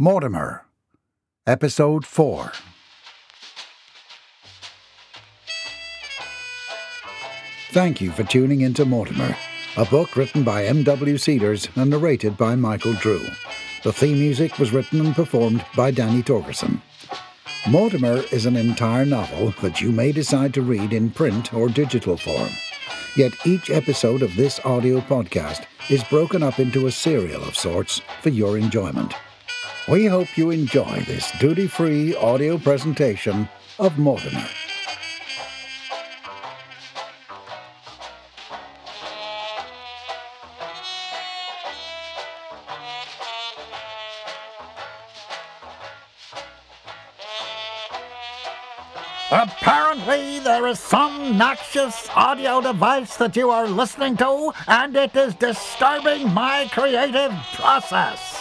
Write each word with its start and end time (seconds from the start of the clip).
Mortimer, 0.00 0.64
Episode 1.44 2.06
4. 2.06 2.52
Thank 7.72 8.00
you 8.00 8.12
for 8.12 8.22
tuning 8.22 8.60
into 8.60 8.84
Mortimer, 8.84 9.34
a 9.76 9.84
book 9.86 10.14
written 10.14 10.44
by 10.44 10.66
M.W. 10.66 11.18
Cedars 11.18 11.66
and 11.74 11.90
narrated 11.90 12.36
by 12.36 12.54
Michael 12.54 12.92
Drew. 12.92 13.26
The 13.82 13.92
theme 13.92 14.20
music 14.20 14.60
was 14.60 14.72
written 14.72 15.04
and 15.04 15.16
performed 15.16 15.64
by 15.74 15.90
Danny 15.90 16.22
Torgerson. 16.22 16.80
Mortimer 17.68 18.22
is 18.30 18.46
an 18.46 18.56
entire 18.56 19.04
novel 19.04 19.52
that 19.62 19.80
you 19.80 19.90
may 19.90 20.12
decide 20.12 20.54
to 20.54 20.62
read 20.62 20.92
in 20.92 21.10
print 21.10 21.52
or 21.52 21.68
digital 21.68 22.16
form. 22.16 22.50
Yet 23.16 23.32
each 23.44 23.68
episode 23.68 24.22
of 24.22 24.36
this 24.36 24.60
audio 24.64 25.00
podcast 25.00 25.64
is 25.90 26.04
broken 26.04 26.44
up 26.44 26.60
into 26.60 26.86
a 26.86 26.92
serial 26.92 27.42
of 27.42 27.56
sorts 27.56 28.00
for 28.22 28.28
your 28.28 28.56
enjoyment. 28.56 29.12
We 29.88 30.04
hope 30.04 30.36
you 30.36 30.50
enjoy 30.50 31.02
this 31.06 31.32
duty 31.40 31.66
free 31.66 32.14
audio 32.14 32.58
presentation 32.58 33.48
of 33.78 33.96
Mortimer. 33.96 34.46
Apparently, 49.30 50.40
there 50.40 50.66
is 50.66 50.78
some 50.78 51.38
noxious 51.38 52.10
audio 52.14 52.60
device 52.60 53.16
that 53.16 53.34
you 53.36 53.48
are 53.48 53.66
listening 53.66 54.18
to, 54.18 54.52
and 54.66 54.94
it 54.94 55.16
is 55.16 55.34
disturbing 55.34 56.28
my 56.34 56.68
creative 56.70 57.32
process. 57.54 58.37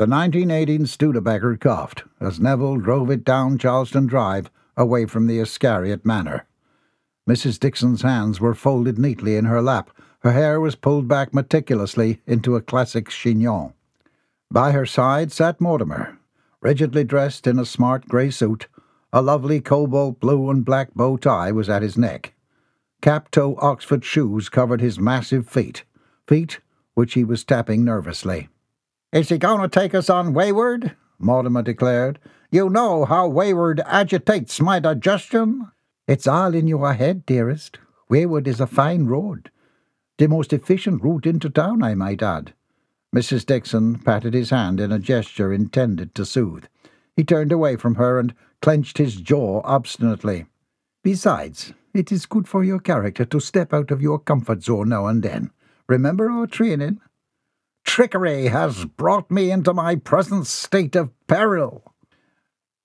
The 0.00 0.06
1918 0.06 0.86
Studebaker 0.86 1.58
coughed 1.58 2.04
as 2.18 2.40
Neville 2.40 2.78
drove 2.78 3.10
it 3.10 3.22
down 3.22 3.58
Charleston 3.58 4.06
Drive 4.06 4.50
away 4.74 5.04
from 5.04 5.26
the 5.26 5.38
Iscariot 5.38 6.06
Manor. 6.06 6.46
Mrs. 7.28 7.60
Dixon's 7.60 8.00
hands 8.00 8.40
were 8.40 8.54
folded 8.54 8.98
neatly 8.98 9.36
in 9.36 9.44
her 9.44 9.60
lap. 9.60 9.90
Her 10.20 10.32
hair 10.32 10.58
was 10.58 10.74
pulled 10.74 11.06
back 11.06 11.34
meticulously 11.34 12.22
into 12.26 12.56
a 12.56 12.62
classic 12.62 13.10
chignon. 13.10 13.74
By 14.50 14.72
her 14.72 14.86
side 14.86 15.32
sat 15.32 15.60
Mortimer, 15.60 16.16
rigidly 16.62 17.04
dressed 17.04 17.46
in 17.46 17.58
a 17.58 17.66
smart 17.66 18.08
grey 18.08 18.30
suit. 18.30 18.68
A 19.12 19.20
lovely 19.20 19.60
cobalt 19.60 20.18
blue 20.18 20.48
and 20.48 20.64
black 20.64 20.94
bow 20.94 21.18
tie 21.18 21.52
was 21.52 21.68
at 21.68 21.82
his 21.82 21.98
neck. 21.98 22.32
Cap 23.02 23.30
toe 23.30 23.54
Oxford 23.60 24.06
shoes 24.06 24.48
covered 24.48 24.80
his 24.80 24.98
massive 24.98 25.46
feet, 25.46 25.84
feet 26.26 26.60
which 26.94 27.12
he 27.12 27.22
was 27.22 27.44
tapping 27.44 27.84
nervously. 27.84 28.48
Is 29.12 29.28
he 29.28 29.38
going 29.38 29.60
to 29.60 29.68
take 29.68 29.92
us 29.92 30.08
on 30.08 30.34
wayward? 30.34 30.94
Mortimer 31.18 31.62
declared. 31.62 32.20
You 32.52 32.70
know 32.70 33.04
how 33.04 33.26
wayward 33.26 33.80
agitates 33.84 34.60
my 34.60 34.78
digestion. 34.78 35.70
It's 36.06 36.28
all 36.28 36.54
in 36.54 36.68
your 36.68 36.92
head, 36.94 37.26
dearest. 37.26 37.78
Wayward 38.08 38.46
is 38.46 38.60
a 38.60 38.68
fine 38.68 39.06
road. 39.06 39.50
The 40.18 40.28
most 40.28 40.52
efficient 40.52 41.02
route 41.02 41.26
into 41.26 41.50
town, 41.50 41.82
I 41.82 41.94
might 41.94 42.22
add. 42.22 42.54
Mrs. 43.14 43.44
Dixon 43.44 43.98
patted 43.98 44.32
his 44.32 44.50
hand 44.50 44.78
in 44.78 44.92
a 44.92 44.98
gesture 45.00 45.52
intended 45.52 46.14
to 46.14 46.24
soothe. 46.24 46.66
He 47.16 47.24
turned 47.24 47.50
away 47.50 47.74
from 47.74 47.96
her 47.96 48.20
and 48.20 48.32
clenched 48.62 48.98
his 48.98 49.16
jaw 49.16 49.60
obstinately. 49.64 50.46
Besides, 51.02 51.72
it 51.92 52.12
is 52.12 52.26
good 52.26 52.46
for 52.46 52.62
your 52.62 52.78
character 52.78 53.24
to 53.24 53.40
step 53.40 53.74
out 53.74 53.90
of 53.90 54.02
your 54.02 54.20
comfort 54.20 54.62
zone 54.62 54.90
now 54.90 55.06
and 55.06 55.22
then. 55.22 55.50
Remember 55.88 56.30
our 56.30 56.46
training? 56.46 57.00
Trickery 57.84 58.46
has 58.46 58.84
brought 58.84 59.30
me 59.30 59.50
into 59.50 59.74
my 59.74 59.96
present 59.96 60.46
state 60.46 60.96
of 60.96 61.10
peril. 61.26 61.94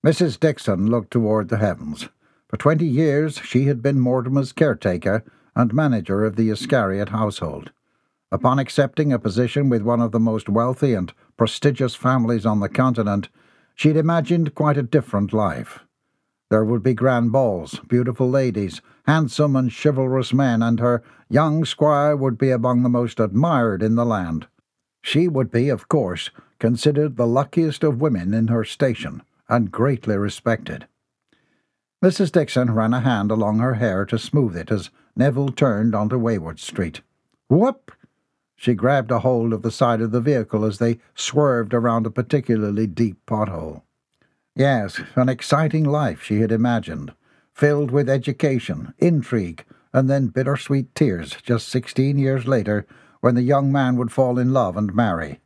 Mrs. 0.06 0.39
Dixon 0.39 0.88
looked 0.88 1.11
toward 1.11 1.50
the 1.50 1.57
heavens. 1.57 2.09
For 2.47 2.57
twenty 2.57 2.85
years 2.85 3.38
she 3.44 3.66
had 3.66 3.81
been 3.81 4.00
Mortimer's 4.00 4.51
caretaker 4.51 5.23
and 5.55 5.73
manager 5.73 6.23
of 6.23 6.35
the 6.35 6.50
Iscariot 6.50 7.09
household. 7.09 7.72
Upon 8.31 8.59
accepting 8.59 9.13
a 9.13 9.19
position 9.19 9.69
with 9.69 9.81
one 9.81 10.01
of 10.01 10.11
the 10.11 10.19
most 10.19 10.50
wealthy 10.50 10.94
and 10.94 11.13
prestigious 11.38 11.95
families 11.95 12.45
on 12.45 12.59
the 12.59 12.69
continent, 12.69 13.29
she'd 13.75 13.97
imagined 13.97 14.55
quite 14.55 14.78
a 14.78 14.84
different 14.84 15.34
life. 15.34 15.79
There 16.50 16.66
would 16.66 16.84
be 16.84 16.94
grand 16.94 17.31
balls, 17.31 17.79
beautiful 17.88 18.29
ladies, 18.29 18.81
handsome 19.05 19.55
and 19.55 19.72
chivalrous 19.72 20.34
men, 20.34 20.61
and 20.61 20.79
her 20.79 21.03
young 21.29 21.66
squire 21.66 22.16
would 22.16 22.38
be 22.38 22.51
among 22.51 22.84
the 22.84 22.89
most 22.89 23.19
admired 23.19 23.81
in 23.81 23.95
the 23.95 24.05
land. 24.05 24.47
She 25.05 25.27
would 25.27 25.51
be, 25.51 25.69
of 25.69 25.88
course, 25.88 26.31
considered 26.57 27.16
the 27.16 27.27
luckiest 27.27 27.83
of 27.83 28.01
women 28.01 28.33
in 28.33 28.47
her 28.47 28.63
station, 28.63 29.21
and 29.47 29.71
greatly 29.71 30.17
respected. 30.17 30.88
Mrs. 32.03 32.31
Dixon 32.31 32.73
ran 32.73 32.91
a 32.91 33.01
hand 33.01 33.29
along 33.29 33.59
her 33.59 33.75
hair 33.75 34.03
to 34.07 34.17
smooth 34.17 34.57
it 34.57 34.71
as 34.71 34.89
Neville 35.16 35.49
turned 35.49 35.93
onto 35.93 36.17
Wayward 36.17 36.59
Street. 36.59 37.01
Whoop! 37.49 37.91
She 38.55 38.73
grabbed 38.73 39.11
a 39.11 39.19
hold 39.19 39.53
of 39.53 39.61
the 39.61 39.69
side 39.69 40.01
of 40.01 40.09
the 40.09 40.21
vehicle 40.21 40.66
as 40.66 40.79
they 40.79 40.97
swerved 41.13 41.75
around 41.75 42.07
a 42.07 42.09
particularly 42.09 42.87
deep 42.87 43.23
pothole. 43.27 43.83
Yes, 44.55 44.99
an 45.13 45.29
exciting 45.29 45.83
life 45.83 46.23
she 46.23 46.41
had 46.41 46.51
imagined, 46.51 47.13
filled 47.53 47.91
with 47.91 48.09
education, 48.09 48.95
intrigue, 48.97 49.66
and 49.93 50.09
then 50.09 50.29
bittersweet 50.29 50.95
tears 50.95 51.37
just 51.43 51.69
sixteen 51.69 52.17
years 52.17 52.47
later 52.47 52.87
when 53.25 53.33
the 53.33 53.41
young 53.41 53.71
man 53.71 53.95
would 53.95 54.11
fall 54.11 54.37
in 54.37 54.53
love 54.53 54.77
and 54.77 54.93
marry. 54.93 55.39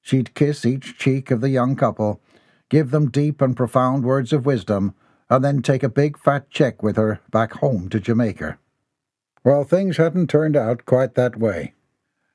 She'd 0.00 0.34
kiss 0.34 0.64
each 0.64 0.96
cheek 0.96 1.32
of 1.32 1.40
the 1.40 1.48
young 1.48 1.74
couple, 1.74 2.20
give 2.68 2.92
them 2.92 3.10
deep 3.10 3.42
and 3.42 3.56
profound 3.56 4.04
words 4.04 4.32
of 4.32 4.46
wisdom, 4.46 4.94
and 5.28 5.44
then 5.44 5.60
take 5.60 5.82
a 5.82 5.88
big 5.88 6.16
fat 6.16 6.48
check 6.48 6.80
with 6.80 6.96
her 6.96 7.20
back 7.32 7.54
home 7.54 7.88
to 7.88 7.98
Jamaica. 7.98 8.56
Well, 9.42 9.64
things 9.64 9.96
hadn't 9.96 10.30
turned 10.30 10.56
out 10.56 10.86
quite 10.86 11.16
that 11.16 11.36
way. 11.36 11.74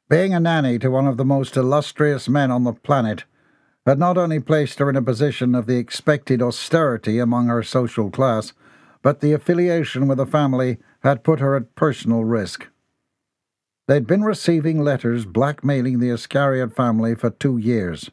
Being 0.09 0.33
a 0.33 0.39
nanny 0.41 0.77
to 0.79 0.91
one 0.91 1.07
of 1.07 1.15
the 1.15 1.23
most 1.23 1.55
illustrious 1.55 2.27
men 2.27 2.51
on 2.51 2.65
the 2.65 2.73
planet 2.73 3.23
had 3.85 3.97
not 3.97 4.17
only 4.17 4.41
placed 4.41 4.79
her 4.79 4.89
in 4.89 4.97
a 4.97 5.01
position 5.01 5.55
of 5.55 5.65
the 5.65 5.77
expected 5.77 6.41
austerity 6.41 7.19
among 7.19 7.47
her 7.47 7.63
social 7.63 8.11
class, 8.11 8.51
but 9.01 9.21
the 9.21 9.31
affiliation 9.31 10.09
with 10.09 10.17
the 10.17 10.25
family 10.25 10.77
had 11.03 11.23
put 11.23 11.39
her 11.39 11.55
at 11.55 11.73
personal 11.73 12.25
risk. 12.25 12.67
They'd 13.87 14.07
been 14.07 14.23
receiving 14.23 14.81
letters 14.81 15.25
blackmailing 15.25 15.99
the 15.99 16.09
Iscariot 16.09 16.73
family 16.73 17.15
for 17.15 17.29
two 17.29 17.57
years. 17.57 18.09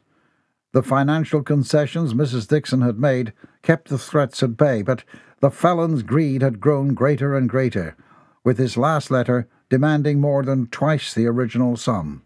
The 0.73 0.83
financial 0.83 1.43
concessions 1.43 2.13
Mrs. 2.13 2.47
Dixon 2.47 2.81
had 2.81 2.99
made 2.99 3.33
kept 3.61 3.89
the 3.89 3.97
threats 3.97 4.43
at 4.43 4.57
bay, 4.57 4.81
but 4.81 5.03
the 5.39 5.49
felon's 5.49 6.03
greed 6.03 6.41
had 6.41 6.59
grown 6.59 6.93
greater 6.93 7.35
and 7.35 7.49
greater, 7.49 7.95
with 8.43 8.57
his 8.57 8.77
last 8.77 9.11
letter 9.11 9.47
demanding 9.69 10.19
more 10.19 10.43
than 10.43 10.67
twice 10.67 11.13
the 11.13 11.27
original 11.27 11.77
sum. 11.77 12.23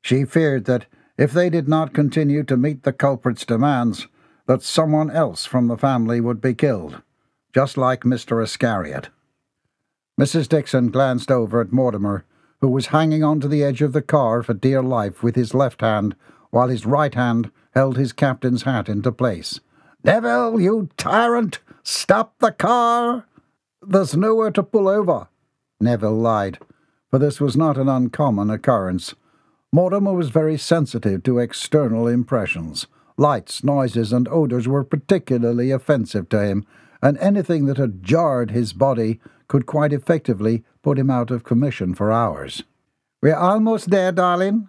She 0.00 0.24
feared 0.24 0.64
that 0.64 0.86
if 1.18 1.32
they 1.32 1.50
did 1.50 1.68
not 1.68 1.92
continue 1.92 2.42
to 2.44 2.56
meet 2.56 2.82
the 2.82 2.94
culprit's 2.94 3.44
demands, 3.44 4.08
that 4.46 4.62
someone 4.62 5.10
else 5.10 5.44
from 5.44 5.68
the 5.68 5.76
family 5.76 6.20
would 6.20 6.40
be 6.40 6.54
killed, 6.54 7.02
just 7.54 7.76
like 7.76 8.04
Mr. 8.04 8.42
Iscariot. 8.42 9.10
Mrs. 10.18 10.48
Dixon 10.48 10.90
glanced 10.90 11.30
over 11.30 11.60
at 11.60 11.72
Mortimer 11.72 12.24
who 12.60 12.68
was 12.68 12.86
hanging 12.86 13.24
on 13.24 13.40
to 13.40 13.48
the 13.48 13.62
edge 13.62 13.82
of 13.82 13.92
the 13.92 14.02
car 14.02 14.42
for 14.42 14.54
dear 14.54 14.82
life 14.82 15.22
with 15.22 15.36
his 15.36 15.54
left 15.54 15.80
hand, 15.80 16.14
while 16.50 16.68
his 16.68 16.86
right 16.86 17.14
hand 17.14 17.50
held 17.74 17.96
his 17.96 18.12
captain's 18.12 18.62
hat 18.62 18.88
into 18.88 19.12
place. 19.12 19.60
Neville, 20.04 20.60
you 20.60 20.88
tyrant! 20.96 21.60
Stop 21.82 22.38
the 22.38 22.52
car! 22.52 23.26
There's 23.82 24.16
nowhere 24.16 24.50
to 24.52 24.62
pull 24.62 24.88
over, 24.88 25.28
Neville 25.80 26.18
lied, 26.18 26.58
for 27.10 27.18
this 27.18 27.40
was 27.40 27.56
not 27.56 27.78
an 27.78 27.88
uncommon 27.88 28.50
occurrence. 28.50 29.14
Mortimer 29.72 30.12
was 30.12 30.30
very 30.30 30.58
sensitive 30.58 31.22
to 31.22 31.38
external 31.38 32.06
impressions. 32.06 32.86
Lights, 33.16 33.62
noises, 33.62 34.12
and 34.12 34.28
odours 34.28 34.66
were 34.66 34.84
particularly 34.84 35.70
offensive 35.70 36.28
to 36.30 36.42
him, 36.42 36.66
and 37.02 37.16
anything 37.18 37.66
that 37.66 37.78
had 37.78 38.02
jarred 38.02 38.50
his 38.50 38.72
body 38.72 39.20
could 39.50 39.66
quite 39.66 39.92
effectively 39.92 40.62
put 40.80 40.96
him 40.96 41.10
out 41.10 41.28
of 41.32 41.42
commission 41.42 41.92
for 41.92 42.12
hours. 42.12 42.62
We're 43.20 43.34
almost 43.34 43.90
there, 43.90 44.12
darling. 44.12 44.68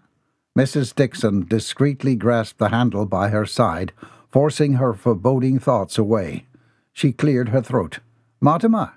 Mrs. 0.57 0.95
Dixon 0.95 1.45
discreetly 1.45 2.15
grasped 2.15 2.57
the 2.57 2.69
handle 2.69 3.05
by 3.05 3.29
her 3.29 3.45
side, 3.45 3.93
forcing 4.31 4.73
her 4.73 4.95
foreboding 4.95 5.59
thoughts 5.59 5.99
away. 5.99 6.47
She 6.93 7.13
cleared 7.13 7.49
her 7.49 7.61
throat. 7.61 7.99
Mortimer. 8.41 8.93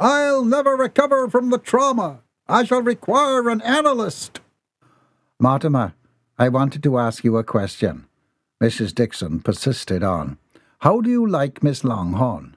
I'll 0.00 0.44
never 0.44 0.74
recover 0.74 1.30
from 1.30 1.50
the 1.50 1.58
trauma, 1.58 2.22
I 2.48 2.64
shall 2.64 2.82
require 2.82 3.48
an 3.48 3.60
analyst. 3.60 4.40
Mortimer, 5.38 5.94
I 6.36 6.48
wanted 6.48 6.82
to 6.82 6.98
ask 6.98 7.22
you 7.22 7.36
a 7.36 7.44
question. 7.44 8.06
Mrs. 8.60 8.92
Dixon 8.92 9.38
persisted 9.38 10.02
on. 10.02 10.38
How 10.80 11.00
do 11.00 11.08
you 11.08 11.24
like 11.24 11.62
Miss 11.62 11.84
Longhorn? 11.84 12.56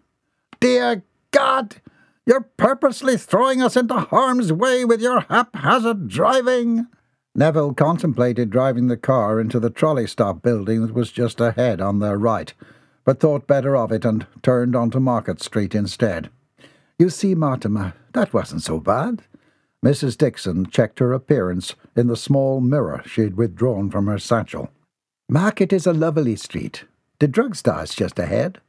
Dear 0.60 1.04
God! 1.30 1.76
You're 2.30 2.48
purposely 2.58 3.18
throwing 3.18 3.60
us 3.60 3.76
into 3.76 3.96
harm's 3.96 4.54
way 4.54 4.86
with 4.86 5.02
your 5.02 5.22
haphazard 5.22 6.10
driving. 6.10 6.86
Neville 7.34 7.74
contemplated 7.74 8.52
driving 8.52 8.86
the 8.86 8.98
car 8.98 9.40
into 9.40 9.60
the 9.60 9.72
trolley 9.72 10.06
stop 10.06 10.44
building 10.44 10.86
that 10.86 10.94
was 10.94 11.12
just 11.12 11.42
ahead 11.42 11.82
on 11.82 11.98
their 11.98 12.20
right, 12.20 12.54
but 13.04 13.20
thought 13.20 13.48
better 13.48 13.76
of 13.76 13.92
it 13.92 14.06
and 14.06 14.28
turned 14.44 14.76
onto 14.76 15.00
Market 15.00 15.42
Street 15.42 15.74
instead. 15.74 16.30
You 17.00 17.10
see, 17.10 17.34
Mortimer, 17.34 17.96
that 18.14 18.32
wasn't 18.32 18.62
so 18.62 18.80
bad. 18.80 19.24
Mrs. 19.84 20.16
Dixon 20.16 20.68
checked 20.68 21.00
her 21.00 21.14
appearance 21.14 21.74
in 21.96 22.06
the 22.06 22.16
small 22.16 22.62
mirror 22.62 23.02
she 23.08 23.22
had 23.22 23.38
withdrawn 23.38 23.90
from 23.90 24.06
her 24.06 24.20
satchel. 24.20 24.70
Market 25.28 25.74
is 25.74 25.88
a 25.88 25.94
lovely 25.94 26.36
street. 26.36 26.86
The 27.18 27.28
drugstore's 27.28 27.96
just 27.96 28.20
ahead. 28.20 28.62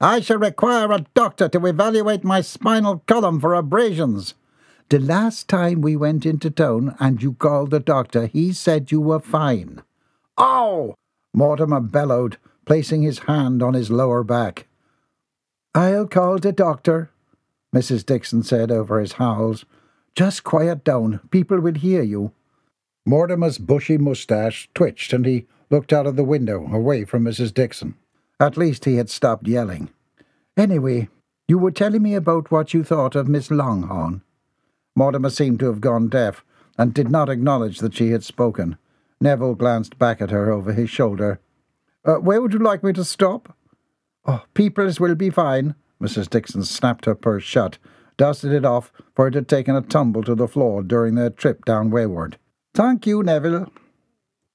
I 0.00 0.20
shall 0.20 0.38
require 0.38 0.92
a 0.92 1.06
doctor 1.14 1.48
to 1.48 1.66
evaluate 1.66 2.22
my 2.22 2.42
spinal 2.42 3.02
column 3.06 3.40
for 3.40 3.54
abrasions. 3.54 4.34
The 4.90 4.98
last 4.98 5.48
time 5.48 5.80
we 5.80 5.96
went 5.96 6.26
into 6.26 6.50
town 6.50 6.94
and 7.00 7.22
you 7.22 7.32
called 7.32 7.70
the 7.70 7.80
doctor, 7.80 8.26
he 8.26 8.52
said 8.52 8.92
you 8.92 9.00
were 9.00 9.20
fine. 9.20 9.82
Oh! 10.36 10.94
Mortimer 11.32 11.80
bellowed, 11.80 12.36
placing 12.66 13.02
his 13.02 13.20
hand 13.20 13.62
on 13.62 13.74
his 13.74 13.90
lower 13.90 14.22
back. 14.22 14.66
I'll 15.74 16.06
call 16.06 16.38
the 16.38 16.52
doctor, 16.52 17.10
Mrs. 17.74 18.04
Dixon 18.04 18.42
said 18.42 18.70
over 18.70 19.00
his 19.00 19.14
howls. 19.14 19.64
Just 20.14 20.44
quiet 20.44 20.84
down. 20.84 21.20
People 21.30 21.60
will 21.60 21.74
hear 21.74 22.02
you. 22.02 22.32
Mortimer's 23.06 23.58
bushy 23.58 23.98
moustache 23.98 24.68
twitched 24.74 25.12
and 25.12 25.26
he 25.26 25.46
looked 25.70 25.92
out 25.92 26.06
of 26.06 26.16
the 26.16 26.24
window 26.24 26.66
away 26.72 27.04
from 27.04 27.24
Mrs. 27.24 27.52
Dixon. 27.52 27.94
At 28.38 28.56
least 28.56 28.84
he 28.84 28.96
had 28.96 29.08
stopped 29.08 29.48
yelling. 29.48 29.90
Anyway, 30.56 31.08
you 31.48 31.58
were 31.58 31.70
telling 31.70 32.02
me 32.02 32.14
about 32.14 32.50
what 32.50 32.74
you 32.74 32.84
thought 32.84 33.14
of 33.14 33.28
Miss 33.28 33.50
Longhorn. 33.50 34.22
Mortimer 34.94 35.30
seemed 35.30 35.60
to 35.60 35.66
have 35.66 35.80
gone 35.80 36.08
deaf 36.08 36.44
and 36.78 36.92
did 36.92 37.10
not 37.10 37.28
acknowledge 37.28 37.78
that 37.78 37.94
she 37.94 38.10
had 38.10 38.24
spoken. 38.24 38.76
Neville 39.20 39.54
glanced 39.54 39.98
back 39.98 40.20
at 40.20 40.30
her 40.30 40.50
over 40.50 40.72
his 40.72 40.90
shoulder. 40.90 41.40
Uh, 42.04 42.16
where 42.16 42.40
would 42.40 42.52
you 42.52 42.58
like 42.58 42.82
me 42.82 42.92
to 42.92 43.04
stop? 43.04 43.56
Oh, 44.26 44.44
People's 44.54 45.00
will 45.00 45.14
be 45.14 45.30
fine. 45.30 45.74
Mrs. 46.02 46.28
Dixon 46.28 46.64
snapped 46.64 47.06
her 47.06 47.14
purse 47.14 47.44
shut 47.44 47.78
dusted 48.16 48.52
it 48.52 48.64
off, 48.64 48.92
for 49.14 49.26
it 49.26 49.34
had 49.34 49.48
taken 49.48 49.76
a 49.76 49.82
tumble 49.82 50.22
to 50.22 50.34
the 50.34 50.48
floor 50.48 50.82
during 50.82 51.14
their 51.14 51.30
trip 51.30 51.64
down 51.64 51.90
Wayward. 51.90 52.38
Thank 52.74 53.06
you, 53.06 53.22
Neville. 53.22 53.70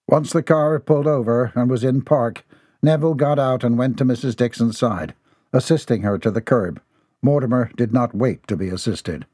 Once 0.07 0.33
the 0.33 0.43
car 0.43 0.73
had 0.73 0.85
pulled 0.85 1.07
over 1.07 1.51
and 1.55 1.69
was 1.69 1.83
in 1.83 2.01
park, 2.01 2.45
Neville 2.81 3.13
got 3.13 3.37
out 3.37 3.63
and 3.63 3.77
went 3.77 3.97
to 3.97 4.05
Mrs. 4.05 4.35
Dixon's 4.35 4.77
side, 4.77 5.13
assisting 5.53 6.01
her 6.01 6.17
to 6.17 6.31
the 6.31 6.41
curb. 6.41 6.81
Mortimer 7.21 7.71
did 7.75 7.93
not 7.93 8.15
wait 8.15 8.47
to 8.47 8.57
be 8.57 8.69
assisted. 8.69 9.25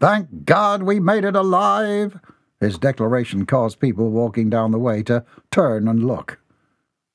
Thank 0.00 0.44
God 0.44 0.82
we 0.82 0.98
made 0.98 1.24
it 1.24 1.36
alive! 1.36 2.18
His 2.60 2.78
declaration 2.78 3.46
caused 3.46 3.80
people 3.80 4.10
walking 4.10 4.50
down 4.50 4.72
the 4.72 4.78
way 4.78 5.02
to 5.04 5.24
turn 5.50 5.86
and 5.86 6.04
look. 6.04 6.40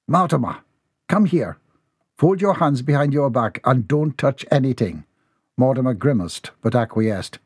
Mortimer, 0.08 0.60
come 1.10 1.25
here. 1.25 1.58
Fold 2.18 2.42
your 2.42 2.56
hands 2.56 2.81
behind 2.81 3.14
your 3.14 3.30
back 3.30 3.60
and 3.66 3.88
don't 3.88 4.18
touch 4.18 4.46
anything. 4.50 5.06
Mortimer 5.58 5.94
grimaced, 5.94 6.52
but 6.62 6.75
acquiesced. 6.75 7.40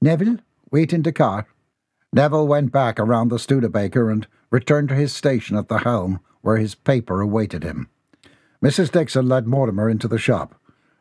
Neville, 0.00 0.38
wait 0.70 0.92
in 0.92 1.02
the 1.02 1.12
car. 1.12 1.46
Neville 2.12 2.48
went 2.48 2.72
back 2.72 2.98
around 2.98 3.28
the 3.28 3.38
Studebaker 3.38 4.10
and 4.10 4.26
returned 4.50 4.88
to 4.88 4.96
his 4.96 5.12
station 5.12 5.56
at 5.56 5.68
the 5.68 5.78
helm, 5.78 6.18
where 6.40 6.56
his 6.56 6.74
paper 6.74 7.20
awaited 7.20 7.62
him. 7.62 7.88
Mrs. 8.62 8.90
Dixon 8.90 9.28
led 9.28 9.46
Mortimer 9.46 9.88
into 9.88 10.08
the 10.08 10.18
shop. 10.18 10.56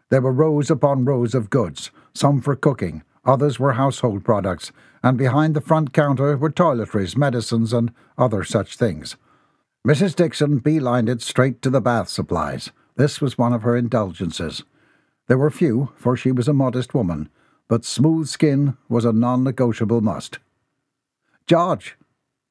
There 0.09 0.21
were 0.21 0.31
rows 0.31 0.69
upon 0.69 1.05
rows 1.05 1.33
of 1.33 1.49
goods, 1.49 1.89
some 2.13 2.41
for 2.41 2.55
cooking, 2.55 3.03
others 3.25 3.59
were 3.59 3.73
household 3.73 4.23
products, 4.23 4.71
and 5.01 5.17
behind 5.17 5.55
the 5.55 5.61
front 5.61 5.93
counter 5.93 6.37
were 6.37 6.51
toiletries, 6.51 7.17
medicines, 7.17 7.73
and 7.73 7.91
other 8.17 8.43
such 8.43 8.75
things. 8.75 9.15
Mrs. 9.87 10.15
Dixon 10.15 10.59
beelined 10.59 11.09
it 11.09 11.21
straight 11.21 11.61
to 11.63 11.69
the 11.69 11.81
bath 11.81 12.09
supplies. 12.09 12.71
This 12.97 13.19
was 13.19 13.37
one 13.37 13.53
of 13.53 13.63
her 13.63 13.75
indulgences. 13.75 14.63
There 15.27 15.37
were 15.37 15.49
few, 15.49 15.89
for 15.95 16.15
she 16.15 16.31
was 16.31 16.47
a 16.47 16.53
modest 16.53 16.93
woman, 16.93 17.29
but 17.67 17.85
smooth 17.85 18.27
skin 18.27 18.77
was 18.87 19.05
a 19.05 19.13
non 19.13 19.43
negotiable 19.43 20.01
must. 20.01 20.39
George, 21.49 21.97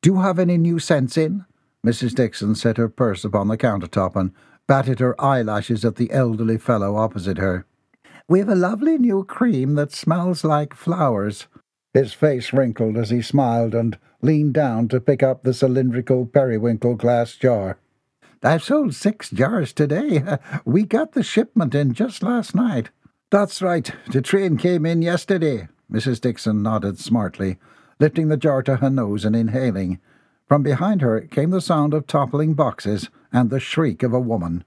do 0.02 0.10
you 0.10 0.20
have 0.22 0.40
any 0.40 0.58
new 0.58 0.80
scents 0.80 1.16
in? 1.16 1.44
Mrs. 1.86 2.16
Dixon 2.16 2.56
set 2.56 2.78
her 2.78 2.88
purse 2.88 3.24
upon 3.24 3.46
the 3.46 3.56
countertop 3.56 4.16
and 4.16 4.32
batted 4.66 4.98
her 4.98 5.14
eyelashes 5.20 5.84
at 5.84 5.94
the 5.94 6.10
elderly 6.10 6.58
fellow 6.58 6.96
opposite 6.96 7.38
her. 7.38 7.64
We've 8.28 8.48
a 8.48 8.56
lovely 8.56 8.98
new 8.98 9.22
cream 9.22 9.76
that 9.76 9.92
smells 9.92 10.42
like 10.42 10.74
flowers. 10.74 11.46
His 11.94 12.12
face 12.12 12.52
wrinkled 12.52 12.96
as 12.96 13.10
he 13.10 13.22
smiled 13.22 13.72
and 13.72 13.96
leaned 14.20 14.54
down 14.54 14.88
to 14.88 15.00
pick 15.00 15.22
up 15.22 15.44
the 15.44 15.54
cylindrical 15.54 16.26
periwinkle 16.26 16.96
glass 16.96 17.36
jar. 17.36 17.78
I've 18.42 18.64
sold 18.64 18.96
six 18.96 19.30
jars 19.30 19.72
today. 19.72 20.24
We 20.64 20.82
got 20.82 21.12
the 21.12 21.22
shipment 21.22 21.72
in 21.72 21.94
just 21.94 22.24
last 22.24 22.52
night. 22.52 22.90
That's 23.30 23.62
right. 23.62 23.88
The 24.10 24.22
train 24.22 24.56
came 24.56 24.84
in 24.84 25.02
yesterday. 25.02 25.68
Mrs. 25.88 26.20
Dixon 26.20 26.64
nodded 26.64 26.98
smartly, 26.98 27.58
lifting 27.98 28.28
the 28.28 28.36
jar 28.36 28.62
to 28.62 28.76
her 28.76 28.90
nose 28.90 29.24
and 29.24 29.34
inhaling. 29.34 29.98
From 30.46 30.62
behind 30.62 31.02
her 31.02 31.20
came 31.20 31.50
the 31.50 31.60
sound 31.60 31.92
of 31.94 32.06
toppling 32.06 32.54
boxes 32.54 33.10
and 33.32 33.50
the 33.50 33.60
shriek 33.60 34.02
of 34.02 34.12
a 34.12 34.20
woman. 34.20 34.64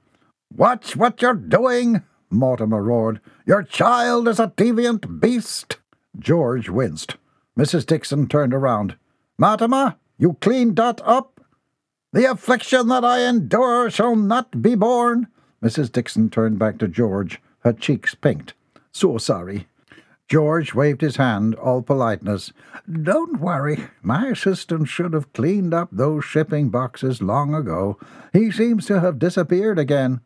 Watch 0.56 0.96
what 0.96 1.22
you're 1.22 1.34
doing! 1.34 2.04
Mortimer 2.30 2.84
roared. 2.84 3.20
Your 3.46 3.64
child 3.64 4.28
is 4.28 4.40
a 4.40 4.48
deviant 4.56 5.20
beast! 5.20 5.78
George 6.18 6.70
winced. 6.70 7.18
Mrs. 7.58 7.86
Dixon 7.86 8.28
turned 8.28 8.54
around. 8.54 8.96
Mortimer, 9.38 9.96
you 10.18 10.34
cleaned 10.40 10.76
that 10.76 11.02
up? 11.04 11.42
The 12.14 12.30
affliction 12.30 12.90
that 12.90 13.04
I 13.04 13.22
endure 13.22 13.90
shall 13.90 14.16
not 14.16 14.62
be 14.62 14.76
borne. 14.76 15.28
Mrs. 15.64 15.92
Dixon 15.92 16.30
turned 16.30 16.60
back 16.60 16.78
to 16.80 16.88
George, 16.88 17.42
her 17.60 17.74
cheeks 17.74 18.14
pinked. 18.16 18.54
So 18.92 19.18
sorry. 19.18 19.68
George 20.32 20.74
waved 20.74 21.02
his 21.02 21.18
hand, 21.18 21.56
all 21.56 21.82
politeness. 21.82 22.54
Don't 22.90 23.42
worry. 23.42 23.88
My 24.02 24.28
assistant 24.28 24.88
should 24.88 25.12
have 25.12 25.34
cleaned 25.34 25.74
up 25.74 25.90
those 25.92 26.24
shipping 26.24 26.70
boxes 26.70 27.22
long 27.22 27.54
ago. 27.54 28.00
He 28.32 28.50
seems 28.50 28.86
to 28.86 29.02
have 29.02 29.20
disappeared 29.20 29.78
again. 29.78 30.22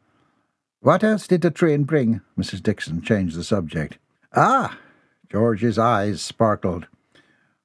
What 0.79 1.03
else 1.03 1.25
did 1.25 1.41
the 1.41 1.49
train 1.49 1.85
bring? 1.85 2.21
Mrs. 2.37 2.61
Dixon 2.61 3.01
changed 3.01 3.35
the 3.35 3.43
subject. 3.43 3.97
Ah! 4.35 4.77
George's 5.31 5.79
eyes 5.79 6.21
sparkled. 6.21 6.85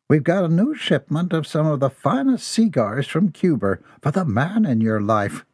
We've 0.08 0.24
got 0.24 0.44
a 0.44 0.48
new 0.48 0.74
shipment 0.74 1.34
of 1.34 1.46
some 1.46 1.66
of 1.66 1.80
the 1.80 1.90
finest 1.90 2.48
cigars 2.48 3.06
from 3.06 3.32
Cuba 3.32 3.80
for 4.00 4.12
the 4.12 4.24
man 4.24 4.64
in 4.64 4.80
your 4.80 5.02
life. 5.02 5.44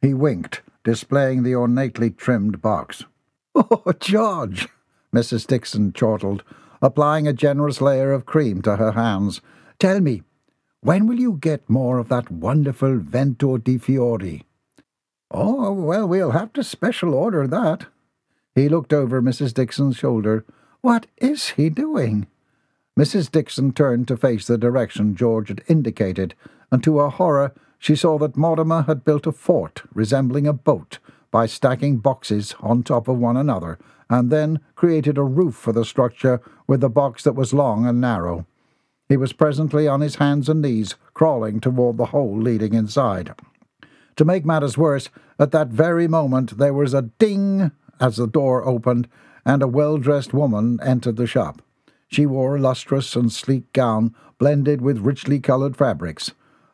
He 0.00 0.14
winked, 0.14 0.62
displaying 0.84 1.42
the 1.42 1.54
ornately 1.54 2.08
trimmed 2.08 2.62
box. 2.62 3.04
Oh, 3.54 3.92
George! 4.00 4.68
Mrs. 5.14 5.46
Dixon 5.46 5.92
chortled, 5.92 6.42
applying 6.80 7.26
a 7.26 7.32
generous 7.32 7.80
layer 7.80 8.12
of 8.12 8.26
cream 8.26 8.62
to 8.62 8.76
her 8.76 8.92
hands. 8.92 9.40
Tell 9.78 10.00
me, 10.00 10.22
when 10.80 11.06
will 11.06 11.20
you 11.20 11.34
get 11.34 11.68
more 11.68 11.98
of 11.98 12.08
that 12.08 12.30
wonderful 12.30 12.96
Vento 12.98 13.58
di 13.58 13.76
Fiori? 13.76 14.44
Oh, 15.30 15.72
well, 15.72 16.08
we'll 16.08 16.30
have 16.30 16.52
to 16.54 16.64
special 16.64 17.14
order 17.14 17.46
that. 17.46 17.86
He 18.54 18.68
looked 18.68 18.92
over 18.92 19.20
Mrs. 19.20 19.54
Dixon's 19.54 19.96
shoulder. 19.96 20.44
What 20.80 21.06
is 21.18 21.50
he 21.50 21.68
doing? 21.68 22.26
Mrs. 22.98 23.30
Dixon 23.30 23.72
turned 23.72 24.08
to 24.08 24.16
face 24.16 24.46
the 24.46 24.58
direction 24.58 25.14
George 25.14 25.48
had 25.48 25.62
indicated, 25.68 26.34
and 26.72 26.82
to 26.82 26.98
her 26.98 27.08
horror 27.08 27.52
she 27.78 27.94
saw 27.94 28.18
that 28.18 28.36
Mortimer 28.36 28.82
had 28.82 29.04
built 29.04 29.26
a 29.26 29.32
fort 29.32 29.82
resembling 29.94 30.46
a 30.46 30.52
boat 30.52 30.98
by 31.30 31.46
stacking 31.46 31.98
boxes 31.98 32.54
on 32.60 32.82
top 32.82 33.08
of 33.08 33.18
one 33.18 33.36
another, 33.36 33.78
and 34.08 34.30
then 34.30 34.60
created 34.74 35.16
a 35.16 35.22
roof 35.22 35.54
for 35.54 35.72
the 35.72 35.84
structure 35.84 36.40
with 36.66 36.82
a 36.82 36.88
box 36.88 37.22
that 37.22 37.34
was 37.34 37.54
long 37.54 37.86
and 37.86 38.00
narrow. 38.00 38.46
He 39.08 39.16
was 39.16 39.32
presently 39.32 39.88
on 39.88 40.00
his 40.00 40.16
hands 40.16 40.48
and 40.48 40.62
knees, 40.62 40.96
crawling 41.14 41.60
toward 41.60 41.96
the 41.96 42.06
hole 42.06 42.38
leading 42.40 42.74
inside. 42.74 43.34
To 44.16 44.24
make 44.24 44.44
matters 44.44 44.76
worse, 44.76 45.08
at 45.38 45.50
that 45.52 45.68
very 45.68 46.06
moment 46.06 46.58
there 46.58 46.74
was 46.74 46.94
a 46.94 47.02
ding 47.02 47.72
as 48.00 48.16
the 48.16 48.26
door 48.26 48.66
opened, 48.66 49.08
and 49.44 49.62
a 49.62 49.68
well 49.68 49.98
dressed 49.98 50.32
woman 50.32 50.78
entered 50.82 51.16
the 51.16 51.26
shop. 51.26 51.62
She 52.08 52.26
wore 52.26 52.56
a 52.56 52.60
lustrous 52.60 53.14
and 53.14 53.32
sleek 53.32 53.72
gown 53.72 54.14
blended 54.38 54.80
with 54.80 54.98
richly 54.98 55.38
coloured 55.38 55.76
fabrics. 55.76 56.32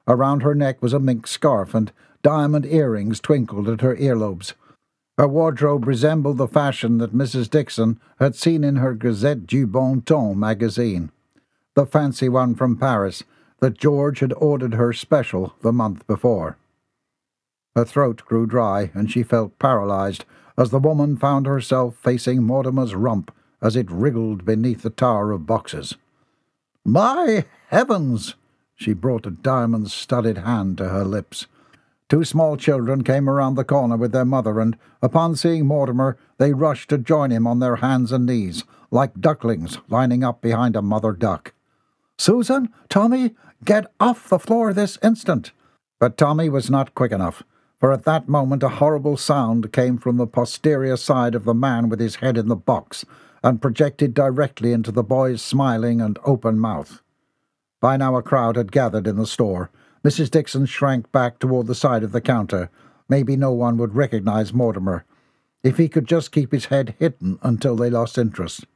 Around 0.09 0.43
her 0.43 0.55
neck 0.55 0.81
was 0.81 0.93
a 0.93 1.01
mink 1.01 1.27
scarf, 1.27 1.75
and 1.75 1.93
diamond 2.27 2.67
earrings 2.67 3.21
twinkled 3.21 3.69
at 3.69 3.83
her 3.83 3.95
earlobes. 3.95 4.55
Her 5.17 5.29
wardrobe 5.29 5.87
resembled 5.87 6.39
the 6.39 6.49
fashion 6.49 6.99
that 6.99 7.15
Mrs. 7.15 7.49
Dixon 7.49 8.01
had 8.19 8.35
seen 8.35 8.65
in 8.65 8.75
her 8.77 8.95
Gazette 8.95 9.47
du 9.47 9.65
Bon 9.65 10.03
Ton 10.03 10.37
magazine. 10.37 11.13
the 11.77 11.87
fancy 11.87 12.29
one 12.29 12.57
from 12.57 12.77
Paris 12.77 13.23
that 13.61 13.79
George 13.79 14.19
had 14.19 14.33
ordered 14.39 14.75
her 14.75 14.93
special 14.93 15.55
the 15.63 15.73
month 15.73 16.05
before. 16.09 16.57
Her 17.77 17.85
throat 17.85 18.23
grew 18.27 18.45
dry, 18.45 18.91
and 18.93 19.09
she 19.09 19.23
felt 19.23 19.57
paralyzed 19.61 20.25
as 20.59 20.71
the 20.71 20.81
woman 20.81 21.17
found 21.17 21.47
herself 21.47 21.95
facing 21.95 22.43
Mortimer's 22.43 22.97
rump 22.97 23.33
as 23.63 23.77
it 23.77 23.89
wriggled 23.89 24.45
beneath 24.45 24.83
the 24.83 24.91
tower 24.91 25.31
of 25.31 25.47
boxes. 25.47 25.95
My 26.85 27.45
heavens! 27.69 28.35
She 28.75 28.95
brought 28.95 29.27
a 29.27 29.31
diamond 29.31 29.93
studded 29.93 30.39
hand 30.39 30.79
to 30.79 30.89
her 30.89 31.05
lips. 31.05 31.47
Two 32.09 32.25
small 32.25 32.57
children 32.57 33.03
came 33.03 33.29
around 33.29 33.57
the 33.57 33.65
corner 33.65 33.97
with 33.97 34.13
their 34.13 34.25
mother, 34.25 34.61
and 34.61 34.77
upon 35.03 35.35
seeing 35.35 35.67
Mortimer, 35.67 36.17
they 36.39 36.53
rushed 36.53 36.89
to 36.91 36.99
join 36.99 37.31
him 37.31 37.47
on 37.47 37.59
their 37.59 37.77
hands 37.77 38.13
and 38.13 38.27
knees, 38.27 38.65
like 38.93 39.21
ducklings 39.21 39.79
lining 39.89 40.23
up 40.23 40.41
behind 40.41 40.77
a 40.77 40.83
mother 40.83 41.13
duck. 41.13 41.53
Susan, 42.17 42.69
Tommy, 42.89 43.35
get 43.65 43.93
off 43.99 44.29
the 44.29 44.39
floor 44.39 44.73
this 44.73 44.99
instant! 45.03 45.51
But 45.99 46.17
Tommy 46.17 46.49
was 46.49 46.71
not 46.71 46.95
quick 46.95 47.11
enough, 47.11 47.43
for 47.81 47.93
at 47.93 48.05
that 48.05 48.29
moment 48.29 48.63
a 48.63 48.69
horrible 48.69 49.17
sound 49.17 49.73
came 49.73 49.99
from 49.99 50.17
the 50.17 50.27
posterior 50.29 50.97
side 50.97 51.35
of 51.35 51.45
the 51.45 51.55
man 51.55 51.89
with 51.89 51.99
his 51.99 52.17
head 52.17 52.39
in 52.39 52.47
the 52.47 52.57
box, 52.57 53.05
and 53.43 53.61
projected 53.61 54.15
directly 54.15 54.73
into 54.73 54.93
the 54.93 55.03
boy's 55.03 55.43
smiling 55.43 56.01
and 56.01 56.19
open 56.25 56.59
mouth. 56.59 57.03
By 57.81 57.97
now 57.97 58.17
a 58.17 58.23
crowd 58.23 58.57
had 58.57 58.71
gathered 58.71 59.07
in 59.07 59.17
the 59.17 59.27
store, 59.27 59.71
Mrs. 60.05 60.31
Dixon 60.31 60.67
shrank 60.67 61.11
back 61.13 61.39
toward 61.39 61.67
the 61.67 61.75
side 61.75 62.03
of 62.03 62.13
the 62.13 62.21
counter. 62.21 62.71
Maybe 63.09 63.37
no 63.37 63.53
one 63.53 63.77
would 63.77 63.95
recognize 63.95 64.53
Mortimer. 64.53 65.05
If 65.63 65.79
he 65.79 65.89
could 65.89 66.07
just 66.07 66.33
keep 66.33 66.53
his 66.53 66.67
head 66.67 66.95
hidden 66.99 67.39
until 67.43 67.77
they 67.77 67.91
lost 67.91 68.19
interest. 68.19 68.67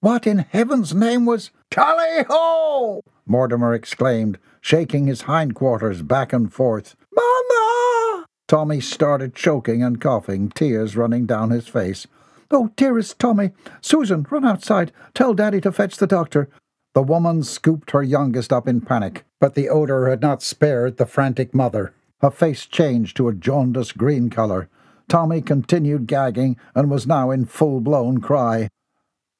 What 0.00 0.26
in 0.26 0.38
heaven's 0.38 0.94
name 0.94 1.26
was. 1.26 1.50
Tally 1.70 2.24
ho! 2.28 3.02
Mortimer 3.24 3.72
exclaimed, 3.72 4.38
shaking 4.60 5.06
his 5.06 5.22
hindquarters 5.22 6.02
back 6.02 6.32
and 6.32 6.52
forth. 6.52 6.96
Mama! 7.14 8.26
Tommy 8.48 8.80
started 8.80 9.34
choking 9.34 9.82
and 9.82 10.00
coughing, 10.00 10.50
tears 10.50 10.96
running 10.96 11.24
down 11.24 11.50
his 11.50 11.68
face. 11.68 12.06
Oh, 12.50 12.72
dearest 12.76 13.18
Tommy! 13.18 13.52
Susan, 13.80 14.26
run 14.28 14.44
outside. 14.44 14.92
Tell 15.14 15.34
Daddy 15.34 15.60
to 15.62 15.72
fetch 15.72 15.96
the 15.96 16.06
doctor. 16.06 16.48
The 16.94 17.02
woman 17.02 17.42
scooped 17.42 17.92
her 17.92 18.02
youngest 18.02 18.52
up 18.52 18.68
in 18.68 18.82
panic, 18.82 19.24
but 19.40 19.54
the 19.54 19.68
odour 19.68 20.10
had 20.10 20.20
not 20.20 20.42
spared 20.42 20.96
the 20.98 21.06
frantic 21.06 21.54
mother. 21.54 21.94
Her 22.20 22.30
face 22.30 22.66
changed 22.66 23.16
to 23.16 23.28
a 23.28 23.34
jaundiced 23.34 23.96
green 23.96 24.28
colour. 24.28 24.68
Tommy 25.08 25.40
continued 25.40 26.06
gagging 26.06 26.56
and 26.74 26.90
was 26.90 27.06
now 27.06 27.30
in 27.30 27.46
full 27.46 27.80
blown 27.80 28.20
cry. 28.20 28.68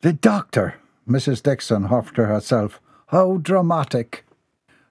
The 0.00 0.12
doctor! 0.12 0.76
Mrs. 1.08 1.42
Dixon 1.42 1.84
huffed 1.84 2.16
to 2.16 2.26
herself. 2.26 2.80
How 3.08 3.36
dramatic! 3.36 4.24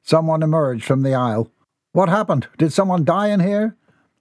Someone 0.03 0.43
emerged 0.43 0.85
from 0.85 1.03
the 1.03 1.15
aisle. 1.15 1.49
What 1.93 2.09
happened? 2.09 2.47
Did 2.57 2.71
someone 2.71 3.03
die 3.03 3.27
in 3.27 3.39
here? 3.39 3.75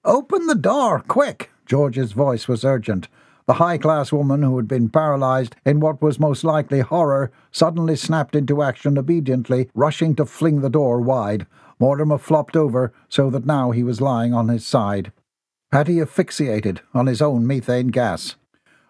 Open 0.05 0.47
the 0.47 0.55
door, 0.55 1.01
quick! 1.07 1.51
George's 1.67 2.13
voice 2.13 2.49
was 2.49 2.65
urgent. 2.65 3.09
The 3.51 3.55
high 3.55 3.79
class 3.79 4.13
woman, 4.13 4.45
who 4.45 4.57
had 4.59 4.69
been 4.69 4.91
paralyzed 4.91 5.57
in 5.67 5.81
what 5.81 6.01
was 6.01 6.21
most 6.21 6.45
likely 6.45 6.83
horror, 6.83 7.33
suddenly 7.51 7.97
snapped 7.97 8.37
into 8.37 8.63
action 8.63 8.97
obediently, 8.97 9.69
rushing 9.75 10.15
to 10.15 10.25
fling 10.25 10.61
the 10.61 10.71
door 10.71 11.01
wide. 11.01 11.49
Mortimer 11.81 12.19
flopped 12.19 12.57
over 12.57 12.93
so 13.09 13.29
that 13.31 13.45
now 13.45 13.73
he 13.73 13.83
was 13.83 14.01
lying 14.01 14.33
on 14.33 14.47
his 14.47 14.65
side. 14.65 15.11
He 15.85 16.01
asphyxiated 16.01 16.83
on 16.95 17.09
his 17.09 17.21
own 17.21 17.45
methane 17.45 17.89
gas? 17.89 18.37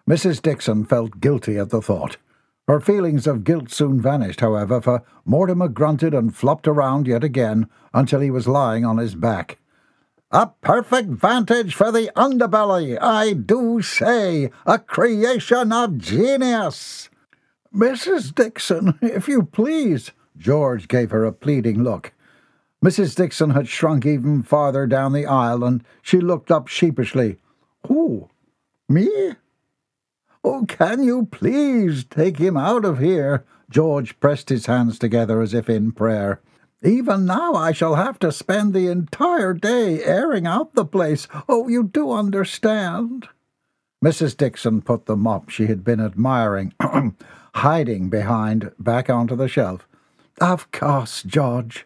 Mrs. 0.07 0.39
Dixon 0.39 0.85
felt 0.85 1.19
guilty 1.19 1.57
at 1.57 1.71
the 1.71 1.81
thought. 1.81 2.17
Her 2.67 2.79
feelings 2.79 3.25
of 3.25 3.43
guilt 3.43 3.71
soon 3.71 3.99
vanished, 3.99 4.41
however, 4.41 4.79
for 4.79 5.01
Mortimer 5.25 5.69
grunted 5.69 6.13
and 6.13 6.35
flopped 6.35 6.67
around 6.67 7.07
yet 7.07 7.23
again 7.23 7.67
until 7.95 8.19
he 8.19 8.29
was 8.29 8.47
lying 8.47 8.85
on 8.85 8.99
his 8.99 9.15
back. 9.15 9.57
A 10.33 10.47
perfect 10.61 11.09
vantage 11.09 11.75
for 11.75 11.91
the 11.91 12.09
underbelly, 12.15 12.97
I 13.01 13.33
do 13.33 13.81
say, 13.81 14.49
a 14.65 14.79
creation 14.79 15.73
of 15.73 15.97
genius. 15.97 17.09
Mrs. 17.75 18.33
Dixon, 18.33 18.97
if 19.01 19.27
you 19.27 19.43
please. 19.43 20.11
George 20.37 20.87
gave 20.87 21.11
her 21.11 21.25
a 21.25 21.33
pleading 21.33 21.83
look. 21.83 22.13
Mrs. 22.83 23.15
Dixon 23.15 23.49
had 23.49 23.67
shrunk 23.67 24.05
even 24.05 24.41
farther 24.41 24.87
down 24.87 25.11
the 25.11 25.25
aisle, 25.25 25.65
and 25.65 25.83
she 26.01 26.21
looked 26.21 26.49
up 26.49 26.69
sheepishly. 26.69 27.37
Who? 27.87 28.29
Me? 28.87 29.33
Oh, 30.45 30.65
can 30.65 31.03
you 31.03 31.25
please 31.25 32.05
take 32.05 32.37
him 32.37 32.55
out 32.55 32.85
of 32.85 32.99
here? 32.99 33.45
George 33.69 34.19
pressed 34.21 34.47
his 34.47 34.65
hands 34.65 34.97
together 34.97 35.41
as 35.41 35.53
if 35.53 35.69
in 35.69 35.91
prayer. 35.91 36.41
Even 36.83 37.25
now 37.27 37.53
I 37.53 37.73
shall 37.73 37.95
have 37.95 38.17
to 38.19 38.31
spend 38.31 38.73
the 38.73 38.87
entire 38.87 39.53
day 39.53 40.03
airing 40.03 40.47
out 40.47 40.73
the 40.73 40.85
place. 40.85 41.27
Oh, 41.47 41.67
you 41.67 41.83
do 41.83 42.11
understand. 42.11 43.27
Mrs. 44.03 44.35
Dixon 44.35 44.81
put 44.81 45.05
the 45.05 45.15
mop 45.15 45.49
she 45.49 45.67
had 45.67 45.83
been 45.83 45.99
admiring, 45.99 46.73
hiding 47.53 48.09
behind, 48.09 48.71
back 48.79 49.11
onto 49.11 49.35
the 49.35 49.47
shelf. 49.47 49.87
Of 50.39 50.71
course, 50.71 51.21
George. 51.21 51.85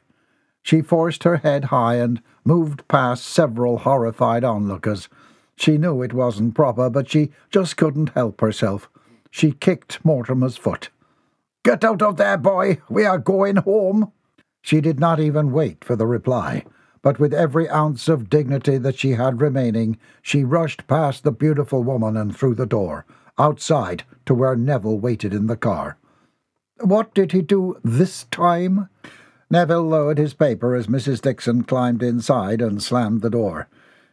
She 0.64 0.82
forced 0.82 1.24
her 1.24 1.38
head 1.38 1.66
high 1.66 1.96
and 1.96 2.22
moved 2.46 2.88
past 2.88 3.26
several 3.26 3.80
horrified 3.80 4.46
onlookers. 4.46 5.10
She 5.58 5.78
knew 5.78 6.02
it 6.02 6.14
wasn't 6.14 6.56
proper, 6.56 6.90
but 6.90 7.10
she 7.10 7.32
just 7.52 7.76
couldn't 7.76 8.12
help 8.12 8.40
herself. 8.40 8.90
She 9.30 9.52
kicked 9.52 10.04
Mortimer's 10.06 10.56
foot. 10.56 10.90
Get 11.66 11.84
out 11.84 12.02
of 12.02 12.16
there, 12.16 12.38
boy! 12.38 12.80
We 12.88 13.04
are 13.04 13.18
going 13.18 13.58
home! 13.58 14.14
She 14.66 14.82
did 14.82 15.00
not 15.00 15.20
even 15.20 15.52
wait 15.52 15.84
for 15.84 15.96
the 15.96 16.08
reply, 16.08 16.66
but 17.04 17.20
with 17.20 17.36
every 17.36 17.70
ounce 17.70 18.10
of 18.10 18.32
dignity 18.32 18.80
that 18.80 18.98
she 18.98 19.12
had 19.12 19.40
remaining, 19.40 20.00
she 20.24 20.44
rushed 20.44 20.88
past 20.88 21.24
the 21.24 21.32
beautiful 21.32 21.84
woman 21.84 22.18
and 22.18 22.36
through 22.36 22.56
the 22.56 22.66
door, 22.66 23.06
outside 23.38 24.06
to 24.26 24.34
where 24.34 24.56
Neville 24.56 24.98
waited 24.98 25.36
in 25.36 25.46
the 25.46 25.56
car. 25.56 26.00
What 26.82 27.14
did 27.14 27.32
he 27.32 27.44
do 27.44 27.80
this 27.84 28.24
time? 28.24 28.90
Neville 29.52 29.84
lowered 29.84 30.18
his 30.18 30.34
paper 30.34 30.74
as 30.74 30.88
Mrs. 30.88 31.22
Dixon 31.22 31.62
climbed 31.62 32.02
inside 32.02 32.60
and 32.60 32.82
slammed 32.82 33.22
the 33.22 33.30
door. 33.30 33.68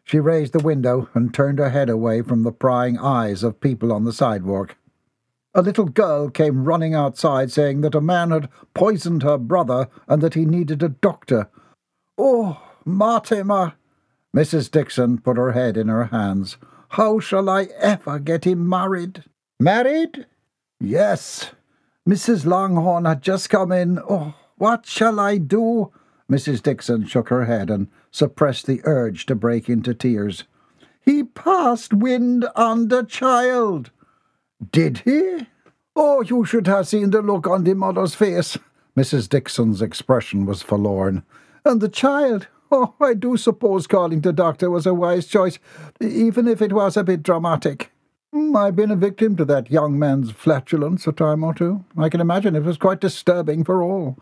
She 0.05 0.21
raised 0.21 0.53
the 0.53 0.59
window 0.59 1.09
and 1.15 1.33
turned 1.33 1.61
her 1.61 1.71
head 1.71 1.89
away 1.89 2.21
from 2.21 2.43
the 2.43 2.53
prying 2.53 2.99
eyes 2.99 3.43
of 3.43 3.63
people 3.63 3.91
on 3.91 4.05
the 4.05 4.13
sidewalk. 4.13 4.77
A 5.55 5.63
little 5.63 5.85
girl 5.85 6.31
came 6.31 6.65
running 6.65 6.95
outside 6.95 7.53
saying 7.53 7.83
that 7.83 7.95
a 7.95 8.01
man 8.01 8.31
had 8.31 8.49
poisoned 8.73 9.23
her 9.23 9.37
brother 9.37 9.89
and 10.09 10.23
that 10.23 10.35
he 10.35 10.47
needed 10.47 10.83
a 10.83 10.89
doctor. 10.89 11.49
Oh, 12.17 12.61
Mortimer! 12.87 13.75
Mrs. 14.35 14.71
Dixon 14.71 15.19
put 15.19 15.37
her 15.37 15.53
head 15.53 15.77
in 15.77 15.89
her 15.89 16.05
hands. 16.05 16.57
How 16.91 17.21
shall 17.21 17.51
I 17.51 17.65
ever 17.79 18.19
get 18.19 18.45
him 18.45 18.67
married? 18.67 19.25
Married? 19.61 20.27
Yes. 20.81 21.53
Mrs. 22.09 22.47
Longhorn 22.47 23.05
had 23.05 23.23
just 23.23 23.51
come 23.51 23.73
in. 23.73 23.99
Oh, 23.99 24.35
what 24.57 24.87
shall 24.87 25.21
I 25.21 25.37
do? 25.37 25.93
Mrs. 26.31 26.63
Dixon 26.63 27.07
shook 27.07 27.29
her 27.29 27.45
head 27.45 27.69
and 27.69 27.89
suppressed 28.11 28.67
the 28.67 28.81
urge 28.85 29.27
to 29.27 29.35
break 29.35 29.69
into 29.69 29.93
tears. 29.93 30.45
He 31.05 31.25
passed 31.25 31.93
wind 31.93 32.43
the 32.43 33.05
child. 33.07 33.91
Did 34.71 34.99
he? 34.99 35.47
Oh, 35.97 36.23
you 36.23 36.45
should 36.45 36.67
have 36.67 36.89
seen 36.89 37.11
the 37.11 37.23
look 37.23 37.47
on 37.47 37.65
the 37.65 37.75
mother's 37.75 38.15
face. 38.15 38.59
Mrs. 38.97 39.29
Dixon's 39.29 39.83
expression 39.83 40.47
was 40.47 40.63
forlorn. 40.63 41.23
And 41.65 41.81
the 41.81 41.89
child? 41.89 42.49
Oh, 42.71 42.95
I 43.01 43.15
do 43.15 43.37
suppose 43.37 43.87
calling 43.87 44.21
the 44.21 44.33
doctor 44.33 44.71
was 44.71 44.87
a 44.87 44.95
wise 44.95 45.27
choice, 45.27 45.59
even 46.01 46.49
if 46.49 46.63
it 46.63 46.73
was 46.73 46.97
a 46.97 47.05
bit 47.05 47.23
dramatic. 47.23 47.91
Hmm, 48.33 48.57
I've 48.57 48.77
been 48.77 48.91
a 48.91 48.97
victim 48.97 49.37
to 49.37 49.45
that 49.45 49.71
young 49.71 49.99
man's 49.99 50.31
flatulence 50.31 51.07
a 51.07 51.13
time 51.13 51.45
or 51.45 51.53
two. 51.53 51.85
I 51.99 52.09
can 52.09 52.21
imagine 52.21 52.57
it 52.57 52.63
was 52.63 52.79
quite 52.79 53.01
disturbing 53.01 53.63
for 53.65 53.83
all. 53.83 54.17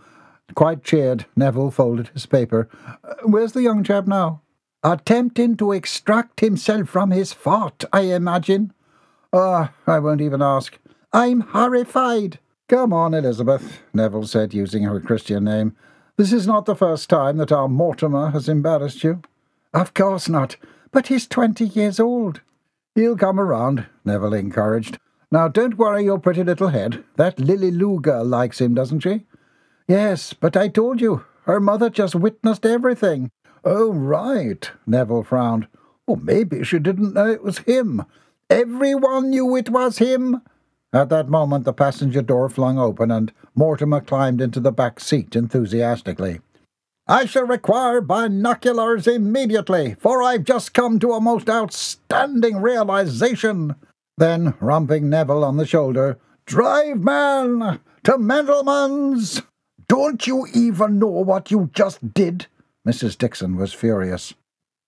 Quite 0.57 0.83
cheered, 0.83 1.27
Neville 1.37 1.71
folded 1.71 2.09
his 2.09 2.27
paper. 2.27 2.69
Uh, 3.05 3.15
where's 3.23 3.53
the 3.53 3.63
young 3.63 3.85
chap 3.85 4.09
now? 4.09 4.43
Attempting 4.83 5.57
to 5.59 5.71
extract 5.71 6.41
himself 6.41 6.89
from 6.89 7.13
his 7.13 7.33
fort, 7.33 7.85
I 7.93 8.01
imagine. 8.01 8.73
Ah, 9.33 9.73
oh, 9.87 9.93
I 9.93 9.99
won't 10.01 10.21
even 10.21 10.43
ask. 10.43 10.79
I'm 11.13 11.41
horrified. 11.41 12.39
Come 12.69 12.93
on, 12.93 13.15
Elizabeth, 13.15 13.81
Neville 13.95 14.27
said, 14.27 14.55
using 14.55 14.83
her 14.85 15.01
Christian 15.01 15.45
name. 15.45 15.77
This 16.17 16.33
is 16.33 16.47
not 16.47 16.67
the 16.67 16.75
first 16.75 17.09
time 17.09 17.37
that 17.39 17.53
our 17.53 17.69
Mortimer 17.69 18.31
has 18.31 18.49
embarrassed 18.49 19.03
you. 19.05 19.23
Of 19.73 19.95
course 19.95 20.29
not, 20.29 20.57
but 20.91 21.07
he's 21.07 21.27
twenty 21.27 21.67
years 21.67 22.01
old. 22.01 22.41
He'll 22.95 23.17
come 23.17 23.39
around, 23.39 23.87
Neville 24.05 24.35
encouraged. 24.35 24.99
Now 25.31 25.47
don't 25.47 25.79
worry 25.79 26.05
your 26.05 26.19
pretty 26.19 26.43
little 26.43 26.69
head. 26.69 27.05
That 27.17 27.39
Lilly 27.39 27.71
Lou 27.71 28.01
girl 28.01 28.25
likes 28.25 28.61
him, 28.61 28.75
doesn't 28.75 29.01
she? 29.01 29.27
Yes, 29.87 30.33
but 30.33 30.57
I 30.57 30.69
told 30.69 31.01
you, 31.01 31.25
her 31.47 31.61
mother 31.61 31.89
just 31.89 32.15
witnessed 32.15 32.67
everything. 32.67 33.31
Oh, 33.65 33.93
right, 33.93 34.71
Neville 34.87 35.23
frowned. 35.23 35.69
Or 36.07 36.17
maybe 36.17 36.65
she 36.65 36.79
didn't 36.81 37.15
know 37.15 37.31
it 37.31 37.43
was 37.45 37.59
him. 37.59 38.05
Everyone 38.51 39.31
knew 39.31 39.55
it 39.55 39.71
was 39.71 39.99
him. 39.99 40.43
At 40.93 41.09
that 41.11 41.29
moment, 41.29 41.65
the 41.65 41.73
passenger 41.73 42.21
door 42.21 42.49
flung 42.49 42.81
open, 42.81 43.13
and 43.13 43.33
Mortimer 43.55 44.01
climbed 44.01 44.41
into 44.41 44.59
the 44.59 44.73
back 44.73 44.99
seat 44.99 45.37
enthusiastically. 45.37 46.41
I 47.07 47.27
shall 47.27 47.47
require 47.47 48.01
binoculars 48.01 49.07
immediately, 49.07 49.95
for 50.01 50.21
I've 50.21 50.43
just 50.43 50.75
come 50.75 50.99
to 50.99 51.13
a 51.13 51.21
most 51.21 51.49
outstanding 51.49 52.57
realization. 52.57 53.77
Then, 54.19 54.55
rumping 54.61 55.09
Neville 55.09 55.45
on 55.45 55.57
the 55.57 55.67
shoulder, 55.67 56.19
Drive, 56.45 56.99
man, 57.05 57.79
to 58.03 58.19
Mendelman's! 58.19 59.43
Don't 59.87 60.27
you 60.27 60.47
even 60.53 60.99
know 60.99 61.07
what 61.07 61.53
you 61.53 61.71
just 61.73 62.13
did? 62.13 62.47
Mrs. 62.87 63.17
Dixon 63.17 63.57
was 63.57 63.73
furious. 63.73 64.35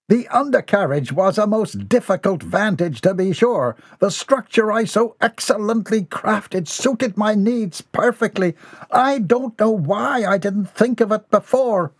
The 0.09 0.27
undercarriage 0.27 1.13
was 1.13 1.37
a 1.37 1.47
most 1.47 1.87
difficult 1.87 2.43
vantage, 2.43 2.99
to 3.01 3.13
be 3.13 3.31
sure. 3.31 3.77
The 3.99 4.11
structure 4.11 4.69
I 4.69 4.83
so 4.83 5.15
excellently 5.21 6.03
crafted 6.03 6.67
suited 6.67 7.15
my 7.15 7.35
needs 7.35 7.79
perfectly. 7.79 8.55
I 8.91 9.19
don't 9.19 9.57
know 9.59 9.71
why 9.71 10.25
I 10.25 10.37
didn't 10.37 10.65
think 10.65 10.99
of 10.99 11.13
it 11.13 11.31
before. 11.31 11.93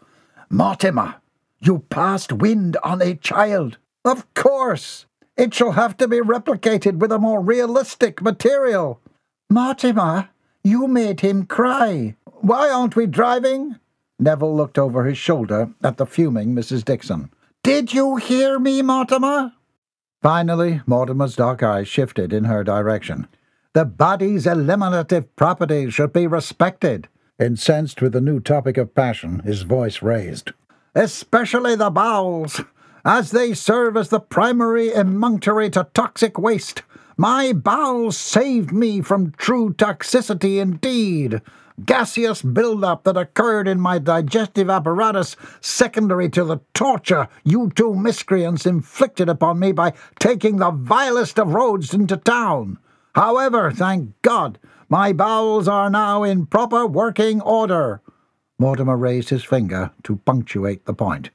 Mortimer, 0.49 1.15
you 1.59 1.79
passed 1.89 2.33
wind 2.33 2.75
on 2.83 3.01
a 3.01 3.15
child. 3.15 3.77
Of 4.03 4.31
course. 4.33 5.05
It 5.37 5.53
shall 5.53 5.71
have 5.71 5.95
to 5.97 6.07
be 6.07 6.17
replicated 6.17 6.97
with 6.97 7.11
a 7.11 7.17
more 7.17 7.41
realistic 7.41 8.21
material. 8.21 8.99
Mortimer, 9.49 10.29
you 10.61 10.87
made 10.87 11.21
him 11.21 11.45
cry. 11.45 12.15
Why 12.25 12.69
aren't 12.69 12.97
we 12.97 13.07
driving? 13.07 13.79
Neville 14.19 14.55
looked 14.55 14.77
over 14.77 15.05
his 15.05 15.17
shoulder 15.17 15.69
at 15.81 15.97
the 15.97 16.05
fuming 16.05 16.53
Mrs. 16.53 16.83
Dixon. 16.83 17.29
Did 17.63 17.93
you 17.93 18.17
hear 18.17 18.59
me, 18.59 18.81
Mortimer? 18.81 19.53
Finally, 20.21 20.81
Mortimer's 20.85 21.37
dark 21.37 21.63
eyes 21.63 21.87
shifted 21.87 22.33
in 22.33 22.43
her 22.43 22.61
direction. 22.61 23.25
The 23.71 23.85
body's 23.85 24.45
eliminative 24.45 25.33
properties 25.37 25.93
should 25.93 26.11
be 26.11 26.27
respected. 26.27 27.07
Incensed 27.39 28.01
with 28.01 28.11
the 28.11 28.19
new 28.19 28.41
topic 28.41 28.77
of 28.77 28.93
passion, 28.93 29.39
his 29.39 29.61
voice 29.61 30.01
raised. 30.01 30.51
Especially 30.93 31.75
the 31.77 31.89
bowels, 31.89 32.59
as 33.05 33.31
they 33.31 33.53
serve 33.53 33.95
as 33.95 34.09
the 34.09 34.19
primary 34.19 34.89
emunctory 34.89 35.71
to 35.71 35.87
toxic 35.93 36.37
waste. 36.37 36.83
My 37.15 37.53
bowels 37.53 38.17
saved 38.17 38.73
me 38.73 39.01
from 39.01 39.31
true 39.37 39.73
toxicity 39.73 40.59
indeed 40.59 41.41
gaseous 41.85 42.41
build-up 42.41 43.03
that 43.03 43.17
occurred 43.17 43.67
in 43.67 43.79
my 43.79 43.99
digestive 43.99 44.69
apparatus 44.69 45.35
secondary 45.61 46.29
to 46.29 46.43
the 46.43 46.59
torture 46.73 47.27
you 47.43 47.71
two 47.75 47.95
miscreants 47.95 48.65
inflicted 48.65 49.29
upon 49.29 49.59
me 49.59 49.71
by 49.71 49.93
taking 50.19 50.57
the 50.57 50.71
vilest 50.71 51.39
of 51.39 51.53
roads 51.53 51.93
into 51.93 52.17
town. 52.17 52.77
However, 53.15 53.71
thank 53.71 54.19
God, 54.21 54.59
my 54.89 55.13
bowels 55.13 55.67
are 55.67 55.89
now 55.89 56.23
in 56.23 56.45
proper 56.45 56.85
working 56.85 57.41
order. 57.41 58.01
Mortimer 58.59 58.97
raised 58.97 59.29
his 59.29 59.43
finger 59.43 59.91
to 60.03 60.17
punctuate 60.17 60.85
the 60.85 60.93
point. 60.93 61.29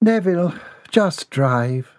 Neville, 0.00 0.54
just 0.90 1.30
drive. 1.30 1.90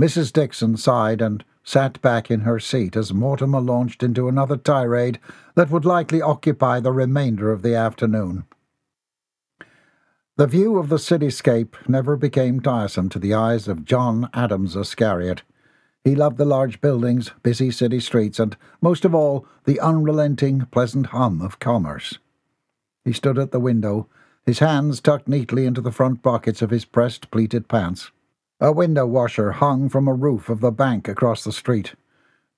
Mrs. 0.00 0.32
Dixon 0.32 0.76
sighed 0.76 1.20
and 1.20 1.44
sat 1.70 2.02
back 2.02 2.32
in 2.32 2.40
her 2.40 2.58
seat 2.58 2.96
as 2.96 3.14
Mortimer 3.14 3.60
launched 3.60 4.02
into 4.02 4.26
another 4.26 4.56
tirade 4.56 5.20
that 5.54 5.70
would 5.70 5.84
likely 5.84 6.20
occupy 6.20 6.80
the 6.80 6.90
remainder 6.90 7.52
of 7.52 7.62
the 7.62 7.76
afternoon. 7.76 8.44
The 10.36 10.48
view 10.48 10.78
of 10.78 10.88
the 10.88 10.96
cityscape 10.96 11.76
never 11.88 12.16
became 12.16 12.58
tiresome 12.58 13.08
to 13.10 13.20
the 13.20 13.34
eyes 13.34 13.68
of 13.68 13.84
John 13.84 14.28
Adams 14.34 14.74
Iscariot. 14.74 15.42
He 16.02 16.16
loved 16.16 16.38
the 16.38 16.44
large 16.44 16.80
buildings, 16.80 17.30
busy 17.44 17.70
city 17.70 18.00
streets, 18.00 18.40
and, 18.40 18.56
most 18.80 19.04
of 19.04 19.14
all, 19.14 19.46
the 19.64 19.78
unrelenting, 19.78 20.66
pleasant 20.72 21.06
hum 21.06 21.40
of 21.40 21.60
commerce. 21.60 22.18
He 23.04 23.12
stood 23.12 23.38
at 23.38 23.52
the 23.52 23.60
window, 23.60 24.08
his 24.44 24.58
hands 24.58 25.00
tucked 25.00 25.28
neatly 25.28 25.66
into 25.66 25.80
the 25.80 25.92
front 25.92 26.20
pockets 26.20 26.62
of 26.62 26.70
his 26.70 26.84
pressed 26.84 27.30
pleated 27.30 27.68
pants. 27.68 28.10
A 28.62 28.72
window 28.72 29.06
washer 29.06 29.52
hung 29.52 29.88
from 29.88 30.06
a 30.06 30.12
roof 30.12 30.50
of 30.50 30.60
the 30.60 30.70
bank 30.70 31.08
across 31.08 31.44
the 31.44 31.52
street. 31.52 31.94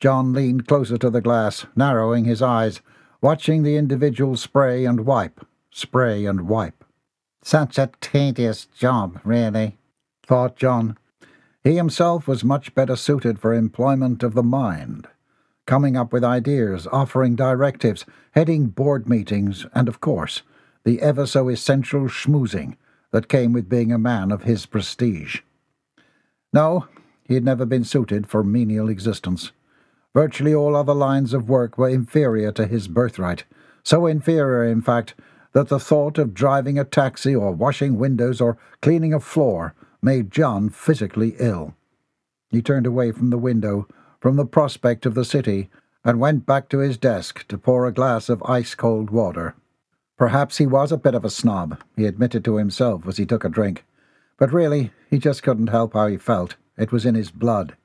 John 0.00 0.32
leaned 0.32 0.66
closer 0.66 0.98
to 0.98 1.10
the 1.10 1.20
glass, 1.20 1.66
narrowing 1.76 2.24
his 2.24 2.42
eyes, 2.42 2.80
watching 3.20 3.62
the 3.62 3.76
individual 3.76 4.34
spray 4.34 4.84
and 4.84 5.06
wipe, 5.06 5.46
spray 5.70 6.26
and 6.26 6.48
wipe. 6.48 6.84
Such 7.44 7.78
a 7.78 7.92
tedious 8.00 8.66
job, 8.66 9.20
really, 9.22 9.78
thought 10.26 10.56
John. 10.56 10.98
He 11.62 11.76
himself 11.76 12.26
was 12.26 12.42
much 12.42 12.74
better 12.74 12.96
suited 12.96 13.38
for 13.38 13.54
employment 13.54 14.24
of 14.24 14.34
the 14.34 14.42
mind, 14.42 15.06
coming 15.66 15.96
up 15.96 16.12
with 16.12 16.24
ideas, 16.24 16.88
offering 16.90 17.36
directives, 17.36 18.04
heading 18.32 18.66
board 18.66 19.08
meetings, 19.08 19.66
and, 19.72 19.86
of 19.86 20.00
course, 20.00 20.42
the 20.82 21.00
ever 21.00 21.26
so 21.26 21.48
essential 21.48 22.08
schmoozing 22.08 22.74
that 23.12 23.28
came 23.28 23.52
with 23.52 23.68
being 23.68 23.92
a 23.92 23.98
man 23.98 24.32
of 24.32 24.42
his 24.42 24.66
prestige. 24.66 25.42
No, 26.52 26.86
he 27.24 27.34
had 27.34 27.44
never 27.44 27.64
been 27.64 27.84
suited 27.84 28.26
for 28.26 28.44
menial 28.44 28.88
existence. 28.88 29.52
Virtually 30.14 30.54
all 30.54 30.76
other 30.76 30.94
lines 30.94 31.32
of 31.32 31.48
work 31.48 31.78
were 31.78 31.88
inferior 31.88 32.52
to 32.52 32.66
his 32.66 32.88
birthright, 32.88 33.44
so 33.82 34.06
inferior, 34.06 34.64
in 34.64 34.82
fact, 34.82 35.14
that 35.52 35.68
the 35.68 35.80
thought 35.80 36.18
of 36.18 36.34
driving 36.34 36.78
a 36.78 36.84
taxi 36.84 37.34
or 37.34 37.52
washing 37.52 37.98
windows 37.98 38.40
or 38.40 38.58
cleaning 38.80 39.14
a 39.14 39.20
floor 39.20 39.74
made 40.02 40.30
John 40.30 40.68
physically 40.68 41.34
ill. 41.38 41.74
He 42.50 42.60
turned 42.60 42.86
away 42.86 43.12
from 43.12 43.30
the 43.30 43.38
window, 43.38 43.88
from 44.20 44.36
the 44.36 44.44
prospect 44.44 45.06
of 45.06 45.14
the 45.14 45.24
city, 45.24 45.70
and 46.04 46.20
went 46.20 46.44
back 46.44 46.68
to 46.68 46.78
his 46.78 46.98
desk 46.98 47.46
to 47.48 47.56
pour 47.56 47.86
a 47.86 47.92
glass 47.92 48.28
of 48.28 48.42
ice 48.42 48.74
cold 48.74 49.10
water. 49.10 49.54
Perhaps 50.18 50.58
he 50.58 50.66
was 50.66 50.92
a 50.92 50.98
bit 50.98 51.14
of 51.14 51.24
a 51.24 51.30
snob, 51.30 51.80
he 51.96 52.04
admitted 52.04 52.44
to 52.44 52.56
himself 52.56 53.06
as 53.06 53.16
he 53.16 53.24
took 53.24 53.44
a 53.44 53.48
drink. 53.48 53.84
But 54.42 54.52
really, 54.52 54.90
he 55.08 55.20
just 55.20 55.44
couldn't 55.44 55.68
help 55.68 55.92
how 55.92 56.08
he 56.08 56.16
felt. 56.16 56.56
It 56.76 56.90
was 56.90 57.06
in 57.06 57.14
his 57.14 57.30
blood. 57.30 57.76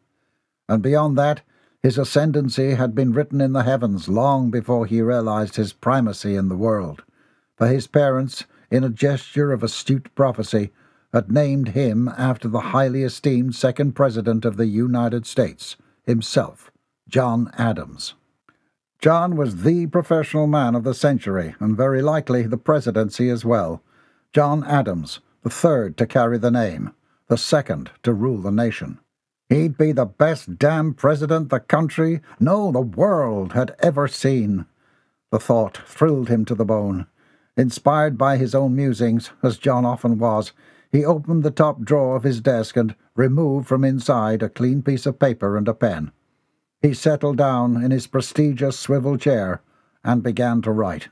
And 0.67 0.81
beyond 0.81 1.15
that, 1.15 1.41
his 1.83 1.99
ascendancy 1.99 2.73
had 2.73 2.95
been 2.95 3.13
written 3.13 3.41
in 3.41 3.53
the 3.53 3.61
heavens 3.61 4.09
long 4.09 4.49
before 4.49 4.87
he 4.87 5.03
realized 5.03 5.55
his 5.55 5.71
primacy 5.71 6.35
in 6.35 6.49
the 6.49 6.57
world. 6.57 7.03
For 7.57 7.67
his 7.67 7.85
parents, 7.85 8.45
in 8.71 8.83
a 8.83 8.89
gesture 8.89 9.51
of 9.51 9.61
astute 9.61 10.09
prophecy, 10.15 10.71
had 11.13 11.31
named 11.31 11.67
him 11.69 12.07
after 12.17 12.47
the 12.47 12.71
highly 12.73 13.03
esteemed 13.03 13.53
second 13.53 13.91
President 13.91 14.43
of 14.43 14.57
the 14.57 14.65
United 14.65 15.27
States, 15.27 15.75
himself, 16.07 16.71
John 17.07 17.51
Adams. 17.55 18.15
John 18.99 19.35
was 19.35 19.61
the 19.61 19.85
professional 19.85 20.47
man 20.47 20.73
of 20.73 20.83
the 20.83 20.95
century, 20.95 21.53
and 21.59 21.77
very 21.77 22.01
likely 22.01 22.47
the 22.47 22.57
presidency 22.57 23.29
as 23.29 23.45
well. 23.45 23.83
John 24.33 24.63
Adams, 24.63 25.19
the 25.47 25.53
third 25.53 25.95
to 25.95 26.05
carry 26.05 26.37
the 26.37 26.51
name, 26.51 26.93
the 27.29 27.37
second 27.37 27.89
to 28.03 28.11
rule 28.13 28.41
the 28.41 28.51
nation. 28.51 28.99
He'd 29.47 29.77
be 29.77 29.93
the 29.93 30.05
best 30.05 30.59
damn 30.59 30.93
president 30.93 31.47
the 31.47 31.61
country, 31.61 32.19
no, 32.37 32.69
the 32.69 32.81
world, 32.81 33.53
had 33.53 33.73
ever 33.79 34.09
seen. 34.09 34.65
The 35.31 35.39
thought 35.39 35.77
thrilled 35.85 36.27
him 36.27 36.43
to 36.43 36.53
the 36.53 36.65
bone. 36.65 37.07
Inspired 37.55 38.17
by 38.17 38.35
his 38.35 38.53
own 38.53 38.75
musings, 38.75 39.29
as 39.41 39.57
John 39.57 39.85
often 39.85 40.19
was, 40.19 40.51
he 40.91 41.05
opened 41.05 41.43
the 41.43 41.51
top 41.51 41.79
drawer 41.79 42.17
of 42.17 42.23
his 42.23 42.41
desk 42.41 42.75
and 42.75 42.93
removed 43.15 43.69
from 43.69 43.85
inside 43.85 44.43
a 44.43 44.49
clean 44.49 44.83
piece 44.83 45.05
of 45.05 45.17
paper 45.17 45.55
and 45.55 45.69
a 45.69 45.73
pen. 45.73 46.11
He 46.81 46.93
settled 46.93 47.37
down 47.37 47.81
in 47.81 47.91
his 47.91 48.05
prestigious 48.05 48.77
swivel 48.77 49.15
chair 49.15 49.61
and 50.03 50.21
began 50.21 50.61
to 50.63 50.73
write. 50.73 51.07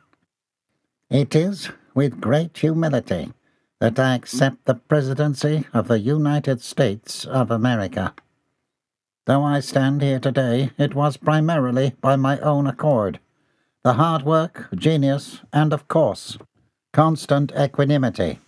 It 1.10 1.34
is 1.38 1.70
with 1.94 2.20
great 2.20 2.58
humility 2.58 3.32
that 3.80 4.00
I 4.00 4.16
accept 4.16 4.66
the 4.66 4.76
presidency 4.76 5.66
of 5.74 5.88
the 5.88 6.00
United 6.00 6.62
States 6.62 7.26
of 7.26 7.52
America. 7.52 8.14
Though 9.26 9.44
I 9.44 9.60
stand 9.60 10.02
here 10.02 10.20
today, 10.20 10.72
it 10.78 10.96
was 10.96 11.18
primarily 11.18 11.94
by 12.00 12.16
my 12.16 12.40
own 12.40 12.68
accord. 12.68 13.20
The 13.84 13.94
hard 13.94 14.24
work, 14.24 14.68
genius, 14.74 15.42
and, 15.52 15.74
of 15.74 15.88
course, 15.88 16.38
constant 16.94 17.52
equanimity. 17.60 18.40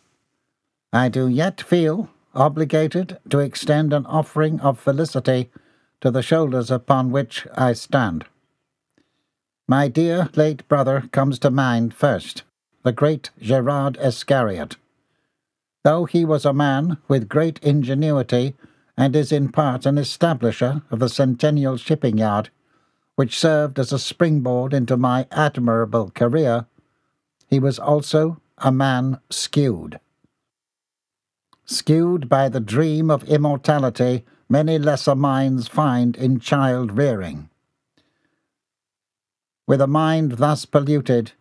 I 0.93 1.09
do 1.09 1.27
yet 1.27 1.61
feel 1.61 2.09
obligated 2.33 3.17
to 3.29 3.39
extend 3.39 3.93
an 3.93 4.05
offering 4.05 4.59
of 4.61 4.79
felicity 4.79 5.49
to 6.01 6.11
the 6.11 6.21
shoulders 6.21 6.71
upon 6.71 7.11
which 7.11 7.45
I 7.55 7.73
stand. 7.73 8.25
My 9.67 9.87
dear 9.89 10.29
late 10.35 10.67
brother 10.67 11.09
comes 11.11 11.39
to 11.39 11.49
mind 11.49 11.93
first, 11.93 12.43
the 12.83 12.93
great 12.93 13.31
Gerard 13.41 13.97
Iscariot 13.99 14.77
though 15.87 16.03
he 16.03 16.25
was 16.25 16.43
a 16.43 16.51
man 16.51 16.97
with 17.07 17.29
great 17.29 17.59
ingenuity 17.59 18.53
and 18.97 19.15
is 19.15 19.31
in 19.31 19.47
part 19.47 19.85
an 19.85 19.95
establisher 19.95 20.83
of 20.91 20.99
the 20.99 21.07
Centennial 21.07 21.77
Shipping 21.77 22.17
Yard, 22.17 22.49
which 23.15 23.39
served 23.39 23.79
as 23.79 23.93
a 23.93 23.97
springboard 23.97 24.73
into 24.73 24.97
my 24.97 25.25
admirable 25.31 26.09
career, 26.09 26.65
he 27.49 27.57
was 27.57 27.79
also 27.79 28.41
a 28.57 28.69
man 28.69 29.21
skewed. 29.29 29.97
Skewed 31.63 32.27
by 32.27 32.49
the 32.49 32.59
dream 32.59 33.09
of 33.09 33.23
immortality 33.23 34.25
many 34.49 34.77
lesser 34.77 35.15
minds 35.15 35.69
find 35.69 36.17
in 36.17 36.41
child 36.41 36.97
rearing. 36.97 37.49
With 39.65 39.79
a 39.79 39.87
mind 39.87 40.33
thus 40.33 40.65
polluted, 40.65 41.31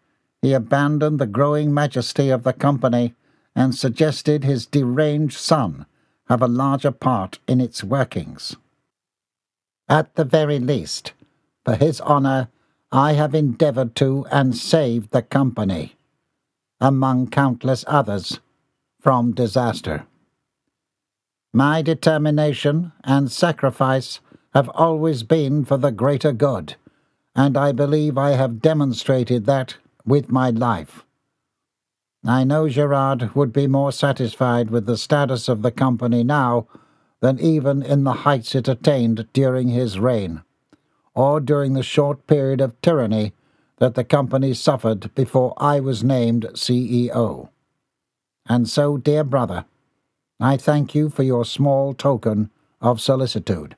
he 0.41 0.53
abandoned 0.53 1.19
the 1.19 1.27
growing 1.27 1.75
majesty 1.75 2.31
of 2.31 2.45
the 2.45 2.53
company 2.53 3.17
and 3.57 3.75
suggested 3.75 4.45
his 4.45 4.66
deranged 4.66 5.38
son 5.38 5.87
have 6.29 6.42
a 6.42 6.47
larger 6.47 6.90
part 6.90 7.38
in 7.49 7.61
its 7.61 7.83
workings. 7.83 8.55
At 9.88 10.14
the 10.14 10.25
very 10.25 10.59
least, 10.59 11.14
for 11.64 11.75
his 11.75 12.01
honour, 12.03 12.49
I 12.92 13.14
have 13.14 13.35
endeavoured 13.35 13.97
to 13.97 14.27
and 14.31 14.55
saved 14.55 15.11
the 15.11 15.23
company, 15.23 15.97
among 16.81 17.31
countless 17.31 17.85
others, 17.88 18.40
from 19.01 19.33
disaster. 19.33 20.07
My 21.53 21.81
determination 21.81 22.92
and 23.05 23.33
sacrifice 23.33 24.21
have 24.53 24.69
always 24.71 25.23
been 25.23 25.64
for 25.64 25.79
the 25.79 25.92
greater 25.92 26.33
good, 26.33 26.75
and 27.35 27.57
I 27.57 27.73
believe 27.73 28.19
I 28.19 28.33
have 28.33 28.61
demonstrated 28.61 29.47
that 29.47 29.77
with 30.05 30.31
my 30.31 30.51
life. 30.51 31.06
I 32.29 32.43
know 32.43 32.69
Gerard 32.69 33.37
would 33.37 33.53
be 33.53 33.69
more 33.69 33.93
satisfied 33.93 34.71
with 34.71 34.87
the 34.87 34.97
status 34.97 35.49
of 35.49 35.62
the 35.62 35.71
company 35.71 36.25
now 36.25 36.67
than 37.21 37.39
even 37.39 37.83
in 37.83 38.03
the 38.03 38.12
heights 38.12 38.55
it 38.57 38.67
attained 38.67 39.29
during 39.33 39.69
his 39.69 40.01
reign, 40.01 40.43
or 41.15 41.39
during 41.41 41.75
the 41.75 41.85
short 41.85 42.27
period 42.27 42.61
of 42.61 42.81
tyranny 42.81 43.33
that 43.79 43.95
the 43.95 44.03
company 44.03 44.55
suffered 44.55 45.15
before 45.15 45.55
I 45.59 45.79
was 45.79 46.03
named 46.03 46.49
CEO. 46.55 47.51
And 48.47 48.69
so, 48.69 48.97
dear 48.97 49.23
brother, 49.23 49.65
I 50.41 50.57
thank 50.57 50.95
you 50.95 51.09
for 51.11 51.23
your 51.23 51.45
small 51.45 51.95
token 51.95 52.51
of 52.81 53.01
solicitude. 53.01 53.77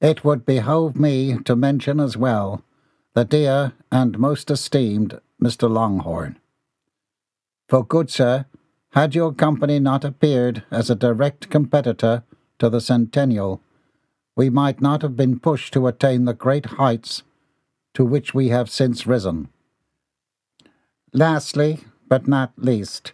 It 0.00 0.24
would 0.24 0.46
behove 0.46 0.96
me 0.96 1.38
to 1.44 1.56
mention 1.56 1.98
as 1.98 2.16
well 2.16 2.62
the 3.14 3.24
dear 3.24 3.72
and 3.90 4.18
most 4.18 4.50
esteemed 4.50 5.20
Mr. 5.42 5.68
Longhorn. 5.68 6.38
For 7.68 7.84
good 7.84 8.10
sir, 8.10 8.46
had 8.90 9.14
your 9.14 9.32
company 9.32 9.78
not 9.78 10.04
appeared 10.04 10.64
as 10.70 10.90
a 10.90 10.94
direct 10.94 11.50
competitor 11.50 12.22
to 12.58 12.68
the 12.68 12.80
Centennial, 12.80 13.60
we 14.36 14.50
might 14.50 14.80
not 14.80 15.02
have 15.02 15.16
been 15.16 15.38
pushed 15.38 15.72
to 15.74 15.86
attain 15.86 16.24
the 16.24 16.34
great 16.34 16.66
heights 16.66 17.22
to 17.94 18.04
which 18.04 18.34
we 18.34 18.48
have 18.48 18.68
since 18.68 19.06
risen. 19.06 19.48
Lastly, 21.12 21.84
but 22.08 22.26
not 22.28 22.52
least, 22.56 23.12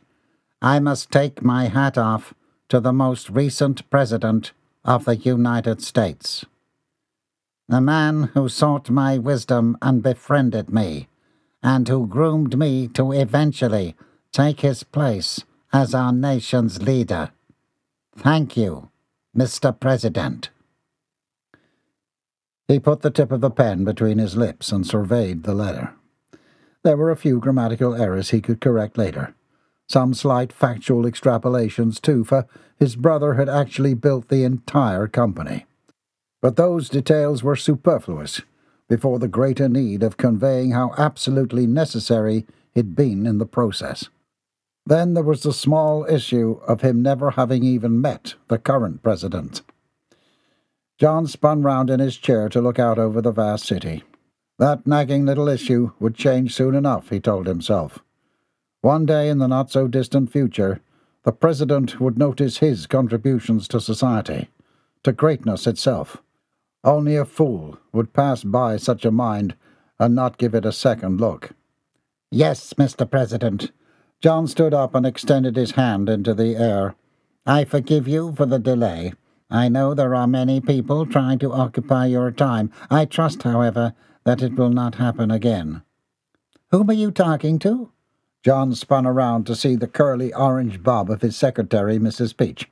I 0.62 0.78
must 0.78 1.10
take 1.10 1.42
my 1.42 1.68
hat 1.68 1.96
off 1.96 2.34
to 2.68 2.80
the 2.80 2.92
most 2.92 3.30
recent 3.30 3.88
President 3.90 4.52
of 4.84 5.04
the 5.04 5.16
United 5.16 5.82
States. 5.82 6.44
The 7.68 7.80
man 7.80 8.30
who 8.34 8.48
sought 8.48 8.90
my 8.90 9.18
wisdom 9.18 9.76
and 9.80 10.02
befriended 10.02 10.70
me, 10.70 11.08
and 11.62 11.86
who 11.88 12.06
groomed 12.06 12.58
me 12.58 12.88
to 12.88 13.12
eventually 13.12 13.94
take 14.32 14.60
his 14.60 14.82
place 14.82 15.44
as 15.72 15.94
our 15.94 16.12
nation's 16.12 16.82
leader. 16.82 17.30
Thank 18.16 18.56
you, 18.56 18.90
Mr. 19.36 19.78
President. 19.78 20.50
He 22.68 22.78
put 22.78 23.02
the 23.02 23.10
tip 23.10 23.32
of 23.32 23.40
the 23.40 23.50
pen 23.50 23.84
between 23.84 24.18
his 24.18 24.36
lips 24.36 24.70
and 24.70 24.86
surveyed 24.86 25.42
the 25.42 25.54
letter. 25.54 25.92
There 26.82 26.96
were 26.96 27.10
a 27.10 27.16
few 27.16 27.40
grammatical 27.40 27.94
errors 27.94 28.30
he 28.30 28.40
could 28.40 28.60
correct 28.60 28.96
later. 28.96 29.34
Some 29.88 30.14
slight 30.14 30.52
factual 30.52 31.02
extrapolations, 31.02 32.00
too, 32.00 32.22
for 32.24 32.46
his 32.78 32.94
brother 32.94 33.34
had 33.34 33.48
actually 33.48 33.94
built 33.94 34.28
the 34.28 34.44
entire 34.44 35.08
company. 35.08 35.66
But 36.40 36.54
those 36.56 36.88
details 36.88 37.42
were 37.42 37.56
superfluous 37.56 38.40
before 38.88 39.18
the 39.18 39.28
greater 39.28 39.68
need 39.68 40.02
of 40.02 40.16
conveying 40.16 40.70
how 40.70 40.94
absolutely 40.96 41.66
necessary 41.66 42.46
he'd 42.72 42.94
been 42.94 43.26
in 43.26 43.38
the 43.38 43.46
process. 43.46 44.08
Then 44.90 45.14
there 45.14 45.22
was 45.22 45.44
the 45.44 45.52
small 45.52 46.04
issue 46.06 46.58
of 46.66 46.80
him 46.80 47.00
never 47.00 47.30
having 47.30 47.62
even 47.62 48.00
met 48.00 48.34
the 48.48 48.58
current 48.58 49.04
president. 49.04 49.62
John 50.98 51.28
spun 51.28 51.62
round 51.62 51.90
in 51.90 52.00
his 52.00 52.16
chair 52.16 52.48
to 52.48 52.60
look 52.60 52.80
out 52.80 52.98
over 52.98 53.22
the 53.22 53.30
vast 53.30 53.66
city. 53.66 54.02
That 54.58 54.88
nagging 54.88 55.24
little 55.24 55.46
issue 55.46 55.92
would 56.00 56.16
change 56.16 56.56
soon 56.56 56.74
enough, 56.74 57.10
he 57.10 57.20
told 57.20 57.46
himself. 57.46 58.00
One 58.80 59.06
day 59.06 59.28
in 59.28 59.38
the 59.38 59.46
not 59.46 59.70
so 59.70 59.86
distant 59.86 60.32
future, 60.32 60.80
the 61.22 61.30
president 61.30 62.00
would 62.00 62.18
notice 62.18 62.58
his 62.58 62.88
contributions 62.88 63.68
to 63.68 63.80
society, 63.80 64.48
to 65.04 65.12
greatness 65.12 65.68
itself. 65.68 66.16
Only 66.82 67.14
a 67.14 67.24
fool 67.24 67.78
would 67.92 68.12
pass 68.12 68.42
by 68.42 68.76
such 68.76 69.04
a 69.04 69.12
mind 69.12 69.54
and 70.00 70.16
not 70.16 70.36
give 70.36 70.52
it 70.52 70.66
a 70.66 70.72
second 70.72 71.20
look. 71.20 71.50
Yes, 72.32 72.72
Mr. 72.72 73.08
President, 73.08 73.70
John 74.20 74.46
stood 74.46 74.74
up 74.74 74.94
and 74.94 75.06
extended 75.06 75.56
his 75.56 75.72
hand 75.72 76.10
into 76.10 76.34
the 76.34 76.54
air. 76.54 76.94
I 77.46 77.64
forgive 77.64 78.06
you 78.06 78.32
for 78.32 78.44
the 78.44 78.58
delay. 78.58 79.14
I 79.50 79.68
know 79.68 79.94
there 79.94 80.14
are 80.14 80.26
many 80.26 80.60
people 80.60 81.06
trying 81.06 81.38
to 81.38 81.52
occupy 81.52 82.06
your 82.06 82.30
time. 82.30 82.70
I 82.90 83.06
trust, 83.06 83.42
however, 83.44 83.94
that 84.24 84.42
it 84.42 84.56
will 84.56 84.68
not 84.68 84.96
happen 84.96 85.30
again. 85.30 85.82
Whom 86.70 86.90
are 86.90 86.94
you 86.94 87.10
talking 87.10 87.58
to? 87.60 87.92
John 88.44 88.74
spun 88.74 89.06
around 89.06 89.46
to 89.46 89.56
see 89.56 89.74
the 89.74 89.88
curly 89.88 90.32
orange 90.34 90.82
bob 90.82 91.10
of 91.10 91.22
his 91.22 91.36
secretary, 91.36 91.98
Mrs. 91.98 92.36
Peach. 92.36 92.70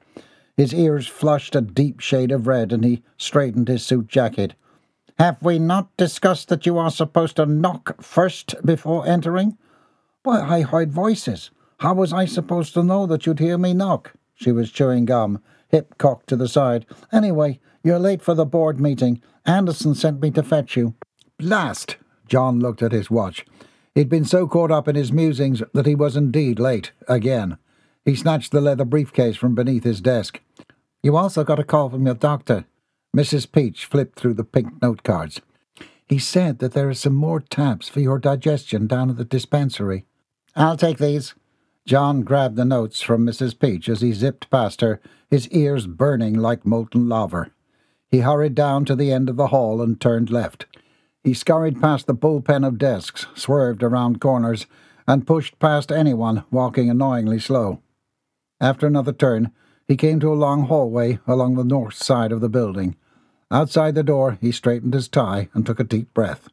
His 0.57 0.75
ears 0.75 1.07
flushed 1.07 1.57
a 1.57 1.61
deep 1.63 2.01
shade 2.01 2.31
of 2.31 2.47
red, 2.47 2.73
and 2.73 2.85
he 2.85 3.03
straightened 3.17 3.69
his 3.69 3.85
suit 3.85 4.07
jacket. 4.07 4.55
Have 5.19 5.43
we 5.43 5.59
not 5.59 5.97
discussed 5.97 6.49
that 6.49 6.67
you 6.67 6.77
are 6.79 6.91
supposed 6.91 7.37
to 7.37 7.47
knock 7.47 8.03
first 8.03 8.55
before 8.65 9.07
entering? 9.07 9.57
Why, 10.22 10.40
I 10.40 10.62
heard 10.62 10.92
voices. 10.92 11.50
How 11.78 11.94
was 11.94 12.12
I 12.12 12.24
supposed 12.24 12.74
to 12.74 12.83
know 12.83 13.07
that 13.07 13.24
you'd 13.24 13.38
hear 13.38 13.57
me 13.57 13.72
knock? 13.72 14.14
She 14.35 14.52
was 14.52 14.70
chewing 14.70 15.04
gum, 15.04 15.40
hip 15.68 15.96
cocked 15.98 16.28
to 16.28 16.37
the 16.37 16.48
side. 16.48 16.87
Anyway, 17.12 17.61
you're 17.85 17.98
late 17.98 18.22
for 18.22 18.35
the 18.35 18.44
board 18.44 18.81
meeting. 18.81 19.22
Anderson 19.46 19.94
sent 19.94 20.20
me 20.20 20.31
to 20.33 20.42
fetch 20.42 20.76
you. 20.76 20.94
Blast! 21.38 21.96
John 22.26 22.61
looked 22.61 22.83
at 22.83 22.92
his 22.92 23.11
watch. 23.11 23.46
He'd 23.94 24.09
been 24.09 24.24
so 24.24 24.46
caught 24.46 24.70
up 24.70 24.87
in 24.88 24.96
his 24.96 25.12
musings 25.12 25.62
that 25.72 25.87
he 25.87 25.94
was 25.94 26.16
indeed 26.16 26.59
late, 26.59 26.92
again. 27.09 27.59
He 28.04 28.14
snatched 28.14 28.52
the 28.52 28.61
leather 28.61 28.85
briefcase 28.85 29.37
from 29.37 29.54
beneath 29.54 29.85
his 29.85 30.00
desk. 30.00 30.40
You 31.02 31.16
also 31.16 31.44
got 31.44 31.59
a 31.61 31.64
call 31.64 31.90
from 31.90 32.07
your 32.07 32.14
doctor. 32.14 32.64
Mrs. 33.16 33.50
Peach 33.50 33.87
flipped 33.87 34.18
through 34.18 34.35
the 34.35 34.44
pink 34.44 34.83
note 34.83 35.02
cards. 35.02 35.40
He 36.09 36.18
said 36.18 36.59
that 36.59 36.73
there 36.73 36.88
are 36.88 36.94
some 36.94 37.14
more 37.14 37.40
tabs 37.40 37.88
for 37.88 38.01
your 38.01 38.18
digestion 38.18 38.87
down 38.87 39.11
at 39.11 39.16
the 39.18 39.25
dispensary. 39.25 40.07
I'll 40.57 40.77
take 40.77 40.99
these. 40.99 41.35
John 41.87 42.23
grabbed 42.23 42.57
the 42.57 42.64
notes 42.64 43.01
from 43.01 43.27
Mrs. 43.27 43.59
Peach 43.59 43.88
as 43.88 44.01
he 44.01 44.12
zipped 44.12 44.51
past 44.51 44.81
her, 44.81 45.01
his 45.31 45.49
ears 45.49 45.87
burning 45.87 46.35
like 46.35 46.66
molten 46.66 47.09
lava. 47.09 47.51
He 48.11 48.21
hurried 48.21 48.55
down 48.55 48.87
to 48.87 48.97
the 48.97 49.12
end 49.12 49.29
of 49.29 49.37
the 49.37 49.49
hall 49.49 49.83
and 49.83 50.01
turned 50.01 50.31
left. 50.31 50.66
He 51.23 51.35
scurried 51.35 51.81
past 51.81 52.07
the 52.07 52.14
bullpen 52.14 52.66
of 52.66 52.79
desks, 52.79 53.27
swerved 53.35 53.83
around 53.83 54.21
corners, 54.21 54.66
and 55.07 55.27
pushed 55.27 55.59
past 55.59 55.92
anyone 55.92 56.44
walking 56.51 56.88
annoyingly 56.88 57.38
slow. 57.38 57.83
After 58.61 58.87
another 58.87 59.12
turn, 59.12 59.53
he 59.87 59.97
came 59.97 60.21
to 60.21 60.33
a 60.33 60.35
long 60.35 60.64
hallway 60.64 61.18
along 61.27 61.57
the 61.57 61.64
north 61.64 61.94
side 61.94 62.33
of 62.33 62.40
the 62.40 62.49
building. 62.49 62.97
Outside 63.51 63.95
the 63.95 64.03
door, 64.03 64.39
he 64.41 64.53
straightened 64.53 64.95
his 64.95 65.09
tie 65.09 65.49
and 65.55 65.65
took 65.65 65.81
a 65.81 65.85
deep 65.85 66.13
breath. 66.13 66.49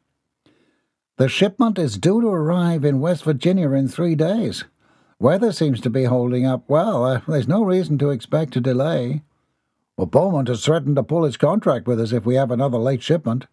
The 1.18 1.28
shipment 1.28 1.78
is 1.78 1.98
due 1.98 2.20
to 2.20 2.28
arrive 2.28 2.84
in 2.84 3.00
West 3.00 3.24
Virginia 3.24 3.70
in 3.72 3.88
three 3.88 4.14
days. 4.14 4.64
Weather 5.18 5.50
seems 5.52 5.80
to 5.80 5.90
be 5.90 6.04
holding 6.04 6.44
up 6.44 6.64
well. 6.68 7.04
Uh, 7.04 7.20
there's 7.26 7.48
no 7.48 7.62
reason 7.64 7.96
to 7.98 8.10
expect 8.10 8.56
a 8.56 8.60
delay. 8.60 9.22
Well, 9.96 10.06
Beaumont 10.06 10.48
has 10.48 10.62
threatened 10.62 10.96
to 10.96 11.02
pull 11.02 11.24
his 11.24 11.38
contract 11.38 11.86
with 11.86 11.98
us 11.98 12.12
if 12.12 12.26
we 12.26 12.34
have 12.34 12.50
another 12.50 12.76
late 12.76 13.02
shipment. 13.02 13.46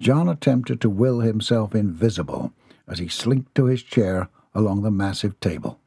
John 0.00 0.28
attempted 0.28 0.80
to 0.80 0.90
will 0.90 1.20
himself 1.20 1.74
invisible 1.74 2.52
as 2.88 2.98
he 2.98 3.08
slinked 3.08 3.54
to 3.56 3.66
his 3.66 3.82
chair 3.82 4.28
along 4.54 4.82
the 4.82 4.90
massive 4.90 5.38
table. 5.40 5.78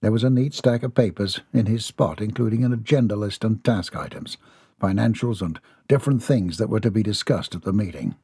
There 0.00 0.12
was 0.12 0.24
a 0.24 0.30
neat 0.30 0.54
stack 0.54 0.82
of 0.84 0.94
papers 0.94 1.40
in 1.52 1.66
his 1.66 1.84
spot, 1.84 2.20
including 2.20 2.64
an 2.64 2.72
agenda 2.72 3.16
list 3.16 3.44
and 3.44 3.62
task 3.64 3.96
items, 3.96 4.36
financials, 4.80 5.42
and 5.42 5.60
different 5.90 6.22
things 6.22 6.56
that 6.58 6.68
were 6.68 6.78
to 6.78 6.90
be 6.90 7.02
discussed 7.02 7.52
at 7.52 7.62
the 7.62 7.72
meeting. 7.72 8.14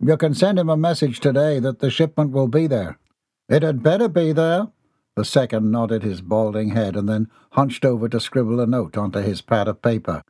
You 0.00 0.16
can 0.16 0.34
send 0.34 0.58
him 0.58 0.68
a 0.68 0.76
message 0.76 1.20
today 1.20 1.60
that 1.60 1.78
the 1.78 1.88
shipment 1.88 2.32
will 2.32 2.48
be 2.48 2.66
there. 2.66 2.98
It 3.48 3.62
had 3.62 3.80
better 3.80 4.08
be 4.08 4.32
there. 4.32 4.66
The 5.14 5.24
second 5.24 5.70
nodded 5.70 6.02
his 6.02 6.20
balding 6.20 6.70
head 6.70 6.96
and 6.96 7.08
then 7.08 7.28
hunched 7.52 7.84
over 7.84 8.08
to 8.08 8.18
scribble 8.18 8.58
a 8.58 8.66
note 8.66 8.96
onto 8.96 9.20
his 9.20 9.40
pad 9.40 9.68
of 9.68 9.82
paper. 9.82 10.24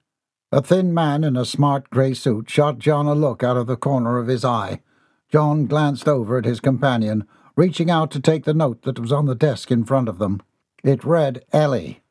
A 0.53 0.61
thin 0.61 0.93
man 0.93 1.25
in 1.25 1.35
a 1.35 1.47
smart 1.47 1.89
grey 1.89 2.13
suit 2.13 2.51
shot 2.51 2.79
John 2.79 3.07
a 3.07 3.15
look 3.15 3.43
out 3.43 3.57
of 3.57 3.67
the 3.67 3.77
corner 3.77 4.19
of 4.19 4.27
his 4.27 4.45
eye. 4.45 4.83
John 5.31 5.65
glanced 5.65 6.09
over 6.09 6.37
at 6.37 6.45
his 6.45 6.61
companion, 6.61 7.27
reaching 7.57 7.91
out 7.91 8.11
to 8.11 8.21
take 8.21 8.45
the 8.45 8.53
note 8.53 8.83
that 8.83 8.99
was 8.99 9.13
on 9.13 9.25
the 9.25 9.35
desk 9.35 9.71
in 9.71 9.85
front 9.87 10.11
of 10.11 10.19
them. 10.19 10.43
It 10.85 11.05
read 11.05 11.43
Ellie. 11.55 12.03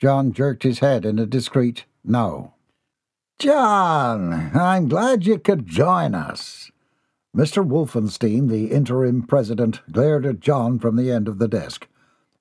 John 0.00 0.32
jerked 0.32 0.62
his 0.62 0.78
head 0.78 1.04
in 1.04 1.18
a 1.18 1.26
discreet 1.26 1.84
no. 2.02 2.54
John, 3.40 4.54
I'm 4.54 4.86
glad 4.86 5.24
you 5.24 5.38
could 5.38 5.66
join 5.66 6.14
us. 6.14 6.70
Mr. 7.34 7.66
Wolfenstein, 7.66 8.50
the 8.50 8.66
interim 8.66 9.22
president, 9.22 9.80
glared 9.90 10.26
at 10.26 10.40
John 10.40 10.78
from 10.78 10.96
the 10.96 11.10
end 11.10 11.26
of 11.26 11.38
the 11.38 11.48
desk. 11.48 11.88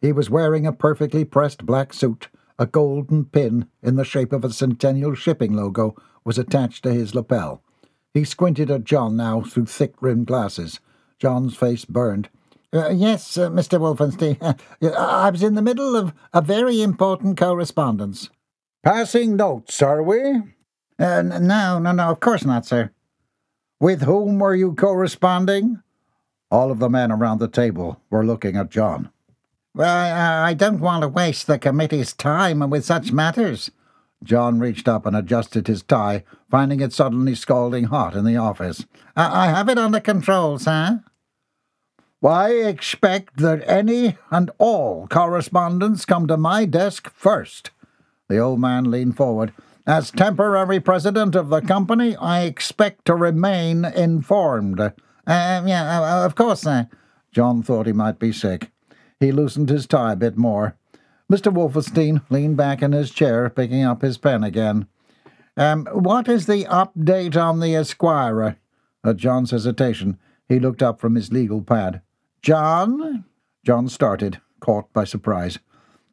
He 0.01 0.11
was 0.11 0.29
wearing 0.29 0.67
a 0.67 0.73
perfectly 0.73 1.23
pressed 1.23 1.65
black 1.65 1.93
suit. 1.93 2.27
A 2.57 2.65
golden 2.65 3.23
pin 3.23 3.69
in 3.81 3.95
the 3.95 4.03
shape 4.03 4.33
of 4.33 4.43
a 4.43 4.51
Centennial 4.51 5.15
Shipping 5.15 5.53
logo 5.53 5.95
was 6.25 6.37
attached 6.37 6.83
to 6.83 6.91
his 6.91 7.15
lapel. 7.15 7.63
He 8.13 8.25
squinted 8.25 8.69
at 8.69 8.83
John 8.83 9.15
now 9.15 9.39
through 9.39 9.67
thick 9.67 9.93
rimmed 10.01 10.27
glasses. 10.27 10.81
John's 11.17 11.55
face 11.55 11.85
burned. 11.85 12.27
Uh, 12.73 12.89
yes, 12.89 13.37
uh, 13.37 13.49
Mr. 13.49 13.79
Wolfenstein. 13.79 14.37
I 14.97 15.29
was 15.29 15.43
in 15.43 15.55
the 15.55 15.61
middle 15.61 15.95
of 15.95 16.13
a 16.33 16.41
very 16.41 16.81
important 16.81 17.37
correspondence. 17.37 18.29
Passing 18.83 19.37
notes, 19.37 19.81
are 19.81 20.03
we? 20.03 20.41
Uh, 20.99 21.21
no, 21.21 21.79
no, 21.79 21.91
no, 21.93 22.09
of 22.09 22.19
course 22.19 22.43
not, 22.43 22.65
sir. 22.65 22.91
With 23.79 24.01
whom 24.01 24.39
were 24.39 24.55
you 24.55 24.75
corresponding? 24.75 25.81
All 26.51 26.71
of 26.71 26.79
the 26.79 26.89
men 26.89 27.11
around 27.11 27.39
the 27.39 27.47
table 27.47 28.01
were 28.09 28.25
looking 28.25 28.57
at 28.57 28.69
John. 28.69 29.09
Well, 29.73 29.87
I, 29.87 30.49
I 30.49 30.53
don't 30.53 30.81
want 30.81 31.03
to 31.03 31.07
waste 31.07 31.47
the 31.47 31.57
committee's 31.57 32.11
time 32.11 32.69
with 32.69 32.83
such 32.83 33.13
matters. 33.13 33.71
John 34.23 34.59
reached 34.59 34.89
up 34.89 35.05
and 35.05 35.15
adjusted 35.15 35.67
his 35.67 35.83
tie, 35.83 36.23
finding 36.51 36.81
it 36.81 36.91
suddenly 36.91 37.35
scalding 37.35 37.85
hot 37.85 38.15
in 38.15 38.25
the 38.25 38.35
office. 38.35 38.85
I, 39.15 39.45
I 39.45 39.47
have 39.47 39.69
it 39.69 39.77
under 39.77 40.01
control, 40.01 40.59
sir. 40.59 41.01
I 42.21 42.49
expect 42.51 43.37
that 43.37 43.63
any 43.65 44.17
and 44.29 44.51
all 44.57 45.07
correspondence 45.07 46.03
come 46.03 46.27
to 46.27 46.35
my 46.35 46.65
desk 46.65 47.09
first. 47.13 47.71
The 48.27 48.39
old 48.39 48.59
man 48.59 48.91
leaned 48.91 49.15
forward. 49.15 49.53
As 49.89 50.11
temporary 50.11 50.79
president 50.79 51.33
of 51.33 51.49
the 51.49 51.61
company, 51.61 52.15
I 52.15 52.41
expect 52.41 53.05
to 53.05 53.15
remain 53.15 53.83
informed. 53.83 54.79
Uh, 54.79 54.91
yeah, 55.25 55.99
uh, 55.99 56.23
of 56.27 56.35
course, 56.35 56.61
sir. 56.61 56.87
John 57.31 57.63
thought 57.63 57.87
he 57.87 57.91
might 57.91 58.19
be 58.19 58.31
sick. 58.31 58.69
He 59.19 59.31
loosened 59.31 59.69
his 59.69 59.87
tie 59.87 60.11
a 60.11 60.15
bit 60.15 60.37
more. 60.37 60.77
Mr. 61.27 61.51
Wolfenstein 61.51 62.21
leaned 62.29 62.55
back 62.55 62.83
in 62.83 62.91
his 62.91 63.09
chair, 63.09 63.49
picking 63.49 63.83
up 63.83 64.03
his 64.03 64.19
pen 64.19 64.43
again. 64.43 64.85
Um, 65.57 65.87
what 65.91 66.29
is 66.29 66.45
the 66.45 66.65
update 66.65 67.35
on 67.35 67.59
the 67.59 67.73
Esquirer? 67.73 68.57
At 69.03 69.17
John's 69.17 69.49
hesitation, 69.49 70.19
he 70.47 70.59
looked 70.59 70.83
up 70.83 71.01
from 71.01 71.15
his 71.15 71.33
legal 71.33 71.63
pad. 71.63 72.01
John? 72.43 73.25
John 73.65 73.89
started, 73.89 74.39
caught 74.59 74.93
by 74.93 75.05
surprise. 75.05 75.57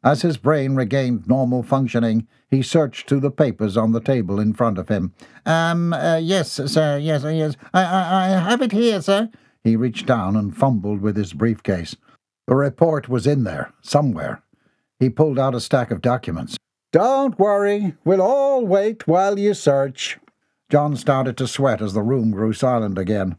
As 0.03 0.21
his 0.21 0.37
brain 0.37 0.75
regained 0.75 1.27
normal 1.27 1.63
functioning, 1.63 2.27
he 2.49 2.61
searched 2.61 3.09
through 3.09 3.19
the 3.21 3.31
papers 3.31 3.75
on 3.75 3.91
the 3.91 3.99
table 3.99 4.39
in 4.39 4.53
front 4.53 4.77
of 4.77 4.89
him. 4.89 5.13
Um, 5.45 5.91
uh, 5.93 6.17
yes, 6.17 6.51
sir, 6.51 6.97
yes, 6.97 7.23
yes. 7.23 7.55
I, 7.73 7.83
I, 7.83 8.25
I 8.25 8.49
have 8.49 8.61
it 8.61 8.71
here, 8.71 9.01
sir. 9.01 9.29
He 9.63 9.75
reached 9.75 10.05
down 10.05 10.35
and 10.35 10.55
fumbled 10.55 11.01
with 11.01 11.17
his 11.17 11.33
briefcase. 11.33 11.95
The 12.47 12.55
report 12.55 13.09
was 13.09 13.27
in 13.27 13.43
there, 13.43 13.73
somewhere. 13.81 14.41
He 14.99 15.09
pulled 15.09 15.37
out 15.37 15.55
a 15.55 15.59
stack 15.59 15.91
of 15.91 16.01
documents. 16.01 16.57
Don't 16.93 17.37
worry, 17.37 17.95
we'll 18.05 18.21
all 18.21 18.65
wait 18.65 19.07
while 19.07 19.37
you 19.37 19.53
search. 19.53 20.17
John 20.69 20.95
started 20.95 21.37
to 21.37 21.47
sweat 21.47 21.81
as 21.81 21.93
the 21.93 22.01
room 22.01 22.31
grew 22.31 22.53
silent 22.53 22.97
again. 22.97 23.35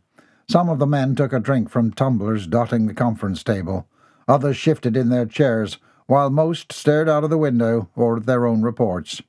Some 0.50 0.68
of 0.68 0.78
the 0.78 0.86
men 0.86 1.14
took 1.14 1.32
a 1.32 1.40
drink 1.40 1.70
from 1.70 1.92
tumblers 1.92 2.46
dotting 2.46 2.86
the 2.86 2.94
conference 2.94 3.42
table. 3.42 3.86
Others 4.26 4.56
shifted 4.56 4.96
in 4.96 5.08
their 5.08 5.26
chairs, 5.26 5.78
while 6.08 6.30
most 6.30 6.72
stared 6.72 7.08
out 7.08 7.22
of 7.22 7.30
the 7.30 7.38
window 7.38 7.88
or 7.94 8.16
at 8.16 8.26
their 8.26 8.46
own 8.46 8.62
reports. 8.62 9.22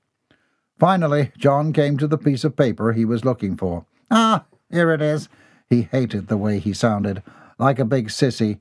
Finally, 0.80 1.32
John 1.38 1.74
came 1.74 1.98
to 1.98 2.08
the 2.08 2.18
piece 2.18 2.46
of 2.46 2.56
paper 2.56 2.94
he 2.94 3.04
was 3.04 3.26
looking 3.26 3.58
for. 3.58 3.86
Ah, 4.10 4.46
here 4.72 4.92
it 4.92 5.02
is. 5.02 5.28
He 5.70 5.84
hated 5.84 6.28
the 6.28 6.38
way 6.38 6.58
he 6.58 6.74
sounded, 6.74 7.22
like 7.60 7.80
a 7.80 7.86
big 7.86 8.08
sissy. 8.08 8.60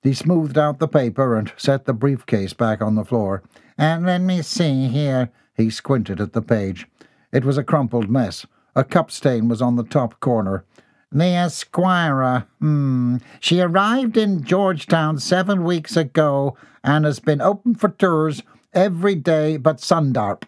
He 0.00 0.14
smoothed 0.14 0.56
out 0.56 0.78
the 0.78 0.86
paper 0.86 1.36
and 1.36 1.52
set 1.56 1.84
the 1.84 1.92
briefcase 1.92 2.52
back 2.54 2.80
on 2.80 2.94
the 2.94 3.04
floor. 3.04 3.42
And 3.76 4.06
let 4.06 4.20
me 4.20 4.42
see 4.42 4.86
here. 4.86 5.30
He 5.54 5.68
squinted 5.68 6.20
at 6.20 6.34
the 6.34 6.42
page. 6.42 6.86
It 7.32 7.44
was 7.44 7.58
a 7.58 7.64
crumpled 7.64 8.08
mess. 8.08 8.46
A 8.76 8.84
cup 8.84 9.10
stain 9.10 9.48
was 9.48 9.60
on 9.60 9.74
the 9.74 9.82
top 9.82 10.20
corner. 10.20 10.64
The 11.12 11.24
Esquirer. 11.24 12.46
Hmm. 12.60 13.18
She 13.40 13.60
arrived 13.60 14.16
in 14.16 14.44
Georgetown 14.44 15.18
seven 15.18 15.64
weeks 15.64 15.96
ago 15.96 16.56
and 16.82 17.04
has 17.04 17.20
been 17.20 17.40
open 17.40 17.74
for 17.74 17.88
tours 17.88 18.42
every 18.72 19.14
day 19.14 19.56
but 19.56 19.78
Sundarp. 19.78 20.42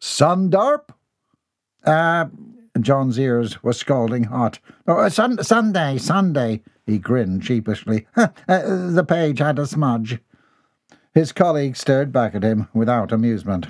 Sundarp? 0.00 0.90
Uh, 1.84 2.26
John's 2.80 3.18
ears 3.18 3.62
were 3.62 3.72
scalding 3.72 4.24
hot. 4.24 4.58
Oh, 4.86 4.98
uh, 4.98 5.08
sun- 5.08 5.42
Sunday, 5.42 5.98
Sunday. 5.98 6.62
He 6.86 6.98
grinned 6.98 7.44
sheepishly. 7.44 8.06
uh, 8.16 8.28
the 8.48 9.04
page 9.06 9.38
had 9.38 9.58
a 9.58 9.66
smudge. 9.66 10.18
His 11.14 11.32
colleague 11.32 11.76
stared 11.76 12.12
back 12.12 12.34
at 12.34 12.42
him 12.44 12.68
without 12.72 13.12
amusement. 13.12 13.68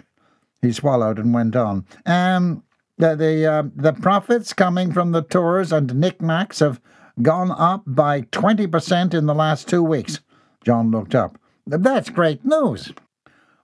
He 0.60 0.72
swallowed 0.72 1.18
and 1.18 1.32
went 1.32 1.56
on. 1.56 1.86
Um, 2.04 2.62
the 3.00 3.16
the, 3.16 3.46
uh, 3.46 3.62
the 3.74 3.92
profits 3.92 4.52
coming 4.52 4.92
from 4.92 5.12
the 5.12 5.22
tours 5.22 5.72
and 5.72 5.94
knickknacks 5.94 6.60
have 6.60 6.80
gone 7.22 7.50
up 7.50 7.82
by 7.86 8.22
20% 8.22 9.14
in 9.14 9.26
the 9.26 9.34
last 9.34 9.68
two 9.68 9.82
weeks. 9.82 10.20
John 10.64 10.90
looked 10.90 11.14
up. 11.14 11.38
That's 11.66 12.10
great 12.10 12.44
news. 12.44 12.92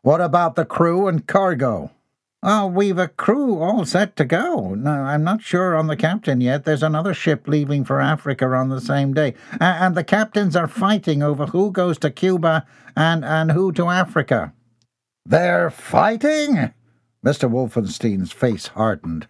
What 0.02 0.20
about 0.20 0.54
the 0.54 0.64
crew 0.64 1.08
and 1.08 1.26
cargo? 1.26 1.90
Oh, 2.42 2.66
we've 2.66 2.98
a 2.98 3.08
crew 3.08 3.60
all 3.60 3.84
set 3.84 4.14
to 4.16 4.24
go. 4.24 4.74
No, 4.74 4.90
I'm 4.90 5.24
not 5.24 5.42
sure 5.42 5.74
on 5.74 5.88
the 5.88 5.96
captain 5.96 6.40
yet. 6.40 6.64
There's 6.64 6.82
another 6.82 7.12
ship 7.12 7.48
leaving 7.48 7.84
for 7.84 8.00
Africa 8.00 8.46
on 8.46 8.68
the 8.68 8.80
same 8.80 9.14
day. 9.14 9.34
And 9.58 9.96
the 9.96 10.04
captains 10.04 10.54
are 10.54 10.68
fighting 10.68 11.22
over 11.22 11.46
who 11.46 11.72
goes 11.72 11.98
to 11.98 12.10
Cuba 12.10 12.64
and, 12.94 13.24
and 13.24 13.50
who 13.50 13.72
to 13.72 13.88
Africa. 13.88 14.52
They're 15.24 15.70
fighting? 15.70 16.72
Mr. 17.26 17.50
Wolfenstein's 17.50 18.30
face 18.30 18.68
hardened. 18.68 19.26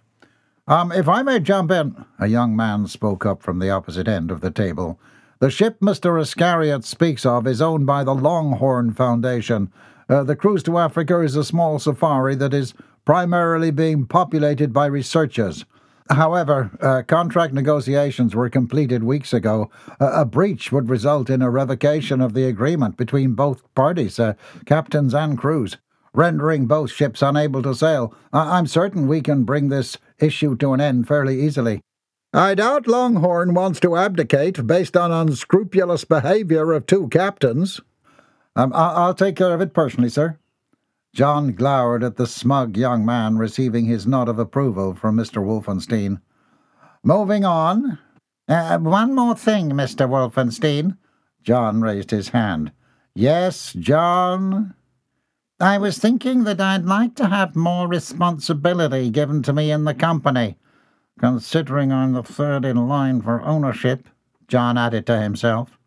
Um, 0.69 0.93
if 0.93 1.09
I 1.09 1.23
may 1.23 1.41
jump 1.41 1.71
in, 1.71 2.05
a 2.19 2.27
young 2.27 2.55
man 2.55 2.87
spoke 2.89 3.25
up 3.25 3.43
from 3.43 3.59
the 3.59 3.71
opposite 3.71 4.07
end 4.07 4.31
of 4.31 4.43
the 4.43 4.51
table. 4.51 5.01
The 5.39 5.49
ship 5.49 5.81
Mr. 5.81 6.21
Iscariot 6.21 6.85
speaks 6.85 7.25
of 7.25 7.47
is 7.47 7.63
owned 7.63 7.87
by 7.87 8.05
the 8.05 8.15
Longhorn 8.15 8.93
Foundation. 8.93 9.73
Uh, 10.11 10.25
the 10.25 10.37
cruise 10.37 10.63
to 10.65 10.77
Africa 10.77 11.23
is 11.23 11.37
a 11.37 11.45
small 11.45 11.79
safari 11.79 12.35
that 12.35 12.53
is 12.53 12.75
primarily 13.07 13.71
being 13.71 14.05
populated 14.05 14.75
by 14.75 14.85
researchers. 14.85 15.65
However, 16.11 16.71
uh, 16.83 17.03
contract 17.07 17.55
negotiations 17.55 18.35
were 18.35 18.51
completed 18.51 19.05
weeks 19.05 19.33
ago. 19.33 19.71
Uh, 19.99 20.11
a 20.13 20.27
breach 20.27 20.71
would 20.71 20.91
result 20.91 21.31
in 21.31 21.41
a 21.41 21.49
revocation 21.49 22.21
of 22.21 22.35
the 22.35 22.45
agreement 22.45 22.99
between 22.99 23.33
both 23.33 23.63
parties, 23.75 24.21
uh, 24.21 24.35
captains 24.67 25.15
and 25.15 25.39
crews 25.39 25.79
rendering 26.17 26.67
both 26.67 26.91
ships 26.91 27.23
unable 27.23 27.63
to 27.63 27.75
sail. 27.75 28.13
I- 28.33 28.59
I'm 28.59 28.67
certain 28.67 29.07
we 29.07 29.21
can 29.21 29.45
bring 29.45 29.69
this 29.69 29.99
issue 30.19 30.57
to 30.57 30.73
an 30.73 30.81
end 30.81 31.07
fairly 31.07 31.41
easily. 31.43 31.83
I 32.33 32.55
doubt 32.55 32.89
Longhorn 32.89 33.55
wants 33.55 33.79
to 33.81 33.97
abdicate 33.97 34.67
based 34.67 34.97
on 34.97 35.13
unscrupulous 35.13 36.05
behavior 36.05 36.73
of 36.73 36.87
two 36.87 37.09
captains. 37.09 37.81
Um, 38.57 38.73
I- 38.75 38.95
I'll 38.95 39.15
take 39.15 39.37
care 39.37 39.55
of 39.55 39.61
it 39.61 39.75
personally, 39.75 40.09
sir. 40.09 40.39
John 41.15 41.53
glowered 41.53 42.03
at 42.03 42.17
the 42.17 42.27
smug 42.27 42.77
young 42.77 43.05
man 43.05 43.39
receiving 43.39 43.85
his 43.85 44.07
nod 44.07 44.29
of 44.29 44.39
approval 44.39 44.95
from 44.95 45.17
Mr. 45.17 45.43
Wolfenstein. 45.43 46.21
Moving 47.03 47.45
on. 47.45 47.99
Uh, 48.49 48.79
one 48.79 49.15
more 49.15 49.35
thing, 49.35 49.71
Mr. 49.71 50.09
Wolfenstein. 50.09 50.97
John 51.43 51.81
raised 51.81 52.11
his 52.11 52.31
hand. 52.31 52.73
Yes, 53.15 53.73
John? 53.73 54.75
I 55.59 55.79
was 55.79 55.97
thinking 55.97 56.45
that 56.45 56.61
I'd 56.61 56.85
like 56.85 57.15
to 57.15 57.29
have 57.29 57.57
more 57.57 57.89
responsibility 57.89 59.09
given 59.09 59.43
to 59.45 59.55
me 59.55 59.71
in 59.71 59.85
the 59.85 59.95
company. 59.95 60.59
Considering 61.19 61.91
I'm 61.91 62.13
the 62.13 62.23
third 62.23 62.67
in 62.67 62.89
line 62.89 63.23
for 63.23 63.41
ownership, 63.41 64.07
John 64.49 64.77
added 64.77 65.07
to 65.07 65.19
himself. 65.19 65.79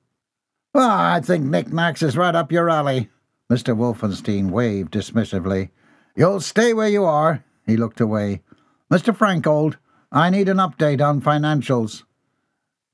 Well, 0.73 0.89
I 0.89 1.21
think 1.21 1.45
knickknacks 1.45 2.01
is 2.01 2.17
right 2.17 2.33
up 2.33 2.51
your 2.51 2.67
alley. 2.67 3.09
Mr. 3.51 3.77
Wolfenstein 3.77 4.49
waved 4.49 4.91
dismissively. 4.91 5.69
You'll 6.15 6.41
stay 6.41 6.73
where 6.73 6.89
you 6.89 7.05
are. 7.05 7.43
He 7.67 7.77
looked 7.77 8.01
away. 8.01 8.41
Mr. 8.91 9.15
Frankold, 9.15 9.75
I 10.11 10.31
need 10.31 10.49
an 10.49 10.57
update 10.57 10.99
on 10.99 11.21
financials. 11.21 12.03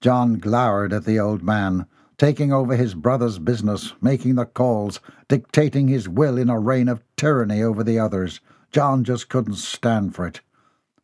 John 0.01 0.39
glowered 0.39 0.91
at 0.91 1.05
the 1.05 1.19
old 1.21 1.41
man 1.41 1.87
taking 2.17 2.53
over 2.53 2.75
his 2.75 2.93
brother's 2.93 3.39
business, 3.39 3.93
making 4.01 4.35
the 4.35 4.45
calls, 4.45 4.99
dictating 5.27 5.87
his 5.87 6.07
will 6.07 6.37
in 6.37 6.49
a 6.49 6.59
reign 6.59 6.87
of 6.87 7.03
tyranny 7.17 7.61
over 7.61 7.83
the 7.83 7.99
others. 7.99 8.39
John 8.71 9.03
just 9.03 9.29
couldn't 9.29 9.55
stand 9.55 10.15
for 10.15 10.27
it. 10.27 10.41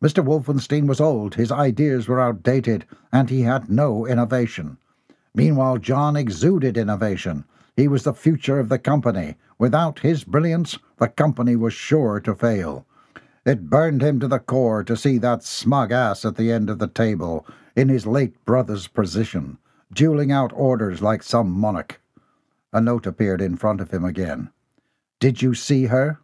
Mr. 0.01 0.25
Wolfenstein 0.25 0.87
was 0.87 0.99
old, 0.99 1.35
his 1.35 1.51
ideas 1.51 2.07
were 2.07 2.19
outdated, 2.19 2.85
and 3.11 3.29
he 3.29 3.41
had 3.41 3.69
no 3.69 4.07
innovation. 4.07 4.77
Meanwhile, 5.35 5.77
John 5.77 6.15
exuded 6.15 6.75
innovation. 6.75 7.45
He 7.75 7.87
was 7.87 8.03
the 8.03 8.13
future 8.13 8.59
of 8.59 8.69
the 8.69 8.79
company. 8.79 9.35
Without 9.57 9.99
his 9.99 10.23
brilliance, 10.23 10.77
the 10.97 11.07
company 11.07 11.55
was 11.55 11.73
sure 11.73 12.19
to 12.19 12.35
fail. 12.35 12.85
It 13.45 13.69
burned 13.69 14.01
him 14.01 14.19
to 14.19 14.27
the 14.27 14.39
core 14.39 14.83
to 14.83 14.97
see 14.97 15.17
that 15.19 15.43
smug 15.43 15.91
ass 15.91 16.25
at 16.25 16.35
the 16.35 16.51
end 16.51 16.69
of 16.69 16.79
the 16.79 16.87
table. 16.87 17.45
in 17.75 17.89
his 17.89 18.05
late 18.05 18.43
brother's 18.43 18.87
position, 18.87 19.57
dueling 19.93 20.31
out 20.31 20.51
orders 20.53 21.01
like 21.01 21.23
some 21.23 21.51
monarch. 21.51 22.01
A 22.73 22.79
note 22.79 23.05
appeared 23.05 23.41
in 23.41 23.57
front 23.57 23.81
of 23.81 23.91
him 23.91 24.05
again. 24.05 24.49
Did 25.19 25.41
you 25.41 25.53
see 25.53 25.85
her? 25.85 26.19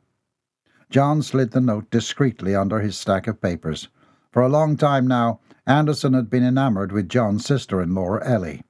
John 0.89 1.21
slid 1.21 1.51
the 1.51 1.62
note 1.62 1.89
discreetly 1.91 2.56
under 2.56 2.80
his 2.80 2.97
stack 2.97 3.27
of 3.27 3.41
papers. 3.41 3.89
For 4.32 4.41
a 4.41 4.49
long 4.49 4.77
time 4.77 5.08
now, 5.08 5.39
Anderson 5.65 6.13
had 6.13 6.30
been 6.30 6.43
enamoured 6.43 6.91
with 6.91 7.10
John's 7.10 7.45
sister 7.45 7.82
in 7.82 7.93
law, 7.93 8.17
Ellie. 8.19 8.63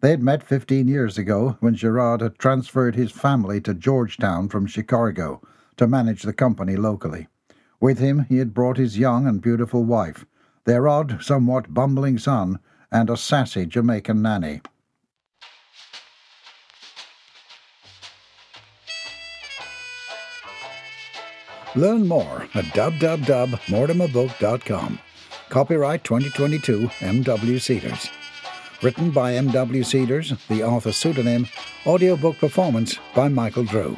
They 0.00 0.10
had 0.10 0.22
met 0.22 0.42
fifteen 0.42 0.88
years 0.88 1.18
ago 1.18 1.56
when 1.60 1.74
Gerard 1.74 2.20
had 2.20 2.38
transferred 2.38 2.94
his 2.94 3.10
family 3.10 3.60
to 3.62 3.74
Georgetown 3.74 4.48
from 4.48 4.66
Chicago 4.66 5.42
to 5.76 5.86
manage 5.86 6.22
the 6.22 6.32
company 6.32 6.76
locally. 6.76 7.28
With 7.80 7.98
him 7.98 8.24
he 8.28 8.38
had 8.38 8.54
brought 8.54 8.76
his 8.76 8.98
young 8.98 9.26
and 9.26 9.42
beautiful 9.42 9.84
wife, 9.84 10.24
their 10.64 10.88
odd, 10.88 11.22
somewhat 11.22 11.74
bumbling 11.74 12.16
son, 12.16 12.60
and 12.90 13.10
a 13.10 13.16
sassy 13.16 13.66
Jamaican 13.66 14.22
nanny. 14.22 14.62
Learn 21.74 22.08
more 22.08 22.48
at 22.54 22.64
www.mortimerbook.com. 22.64 24.98
Copyright 25.48 26.04
2022 26.04 26.90
M.W. 27.00 27.58
Cedars. 27.58 28.08
Written 28.82 29.10
by 29.10 29.34
M.W. 29.34 29.84
Cedars, 29.84 30.32
the 30.48 30.62
author 30.62 30.92
pseudonym, 30.92 31.46
audiobook 31.86 32.38
performance 32.38 32.98
by 33.14 33.28
Michael 33.28 33.64
Drew. 33.64 33.96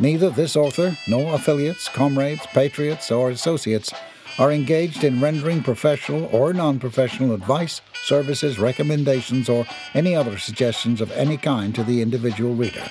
Neither 0.00 0.30
this 0.30 0.56
author 0.56 0.96
nor 1.06 1.34
affiliates, 1.34 1.88
comrades, 1.88 2.46
patriots, 2.46 3.10
or 3.10 3.30
associates 3.30 3.92
are 4.38 4.52
engaged 4.52 5.04
in 5.04 5.20
rendering 5.20 5.62
professional 5.62 6.26
or 6.32 6.52
non 6.52 6.78
professional 6.78 7.34
advice, 7.34 7.80
services, 8.04 8.58
recommendations, 8.58 9.48
or 9.48 9.66
any 9.94 10.14
other 10.14 10.38
suggestions 10.38 11.00
of 11.00 11.10
any 11.12 11.36
kind 11.36 11.74
to 11.74 11.84
the 11.84 12.02
individual 12.02 12.54
reader. 12.54 12.84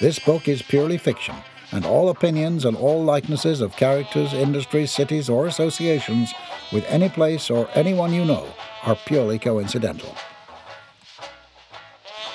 This 0.00 0.18
book 0.18 0.48
is 0.48 0.62
purely 0.62 0.98
fiction 0.98 1.36
and 1.72 1.84
all 1.84 2.08
opinions 2.08 2.64
and 2.64 2.76
all 2.76 3.02
likenesses 3.02 3.60
of 3.60 3.76
characters, 3.76 4.32
industries, 4.32 4.92
cities, 4.92 5.28
or 5.28 5.46
associations 5.46 6.32
with 6.72 6.84
any 6.86 7.08
place 7.08 7.50
or 7.50 7.68
anyone 7.74 8.12
you 8.12 8.24
know 8.24 8.46
are 8.84 8.96
purely 9.06 9.38
coincidental. 9.38 10.14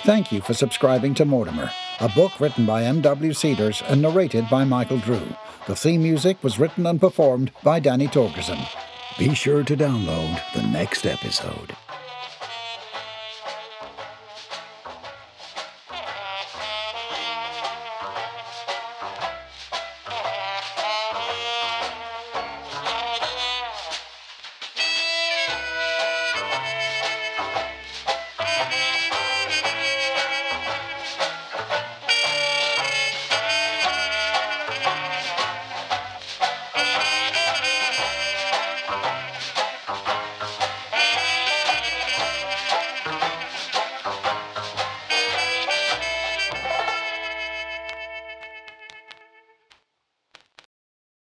Thank 0.04 0.32
you 0.32 0.42
for 0.42 0.54
subscribing 0.54 1.14
to 1.16 1.26
Mortimer, 1.26 1.72
a 2.00 2.10
book 2.10 2.40
written 2.40 2.66
by 2.66 2.84
M.W. 2.84 3.34
Cedars 3.34 3.84
and 3.88 4.02
narrated 4.02 4.50
by 4.50 4.64
Michael 4.64 4.98
Drew. 5.00 5.22
The 5.70 5.76
theme 5.76 6.02
music 6.02 6.44
was 6.44 6.58
written 6.58 6.88
and 6.88 7.00
performed 7.00 7.52
by 7.62 7.80
Danny 7.80 8.08
Torgerson. 8.08 8.58
Be 9.20 9.36
sure 9.36 9.64
to 9.64 9.78
download 9.78 10.42
the 10.56 10.64
next 10.64 11.06
episode. 11.06 11.76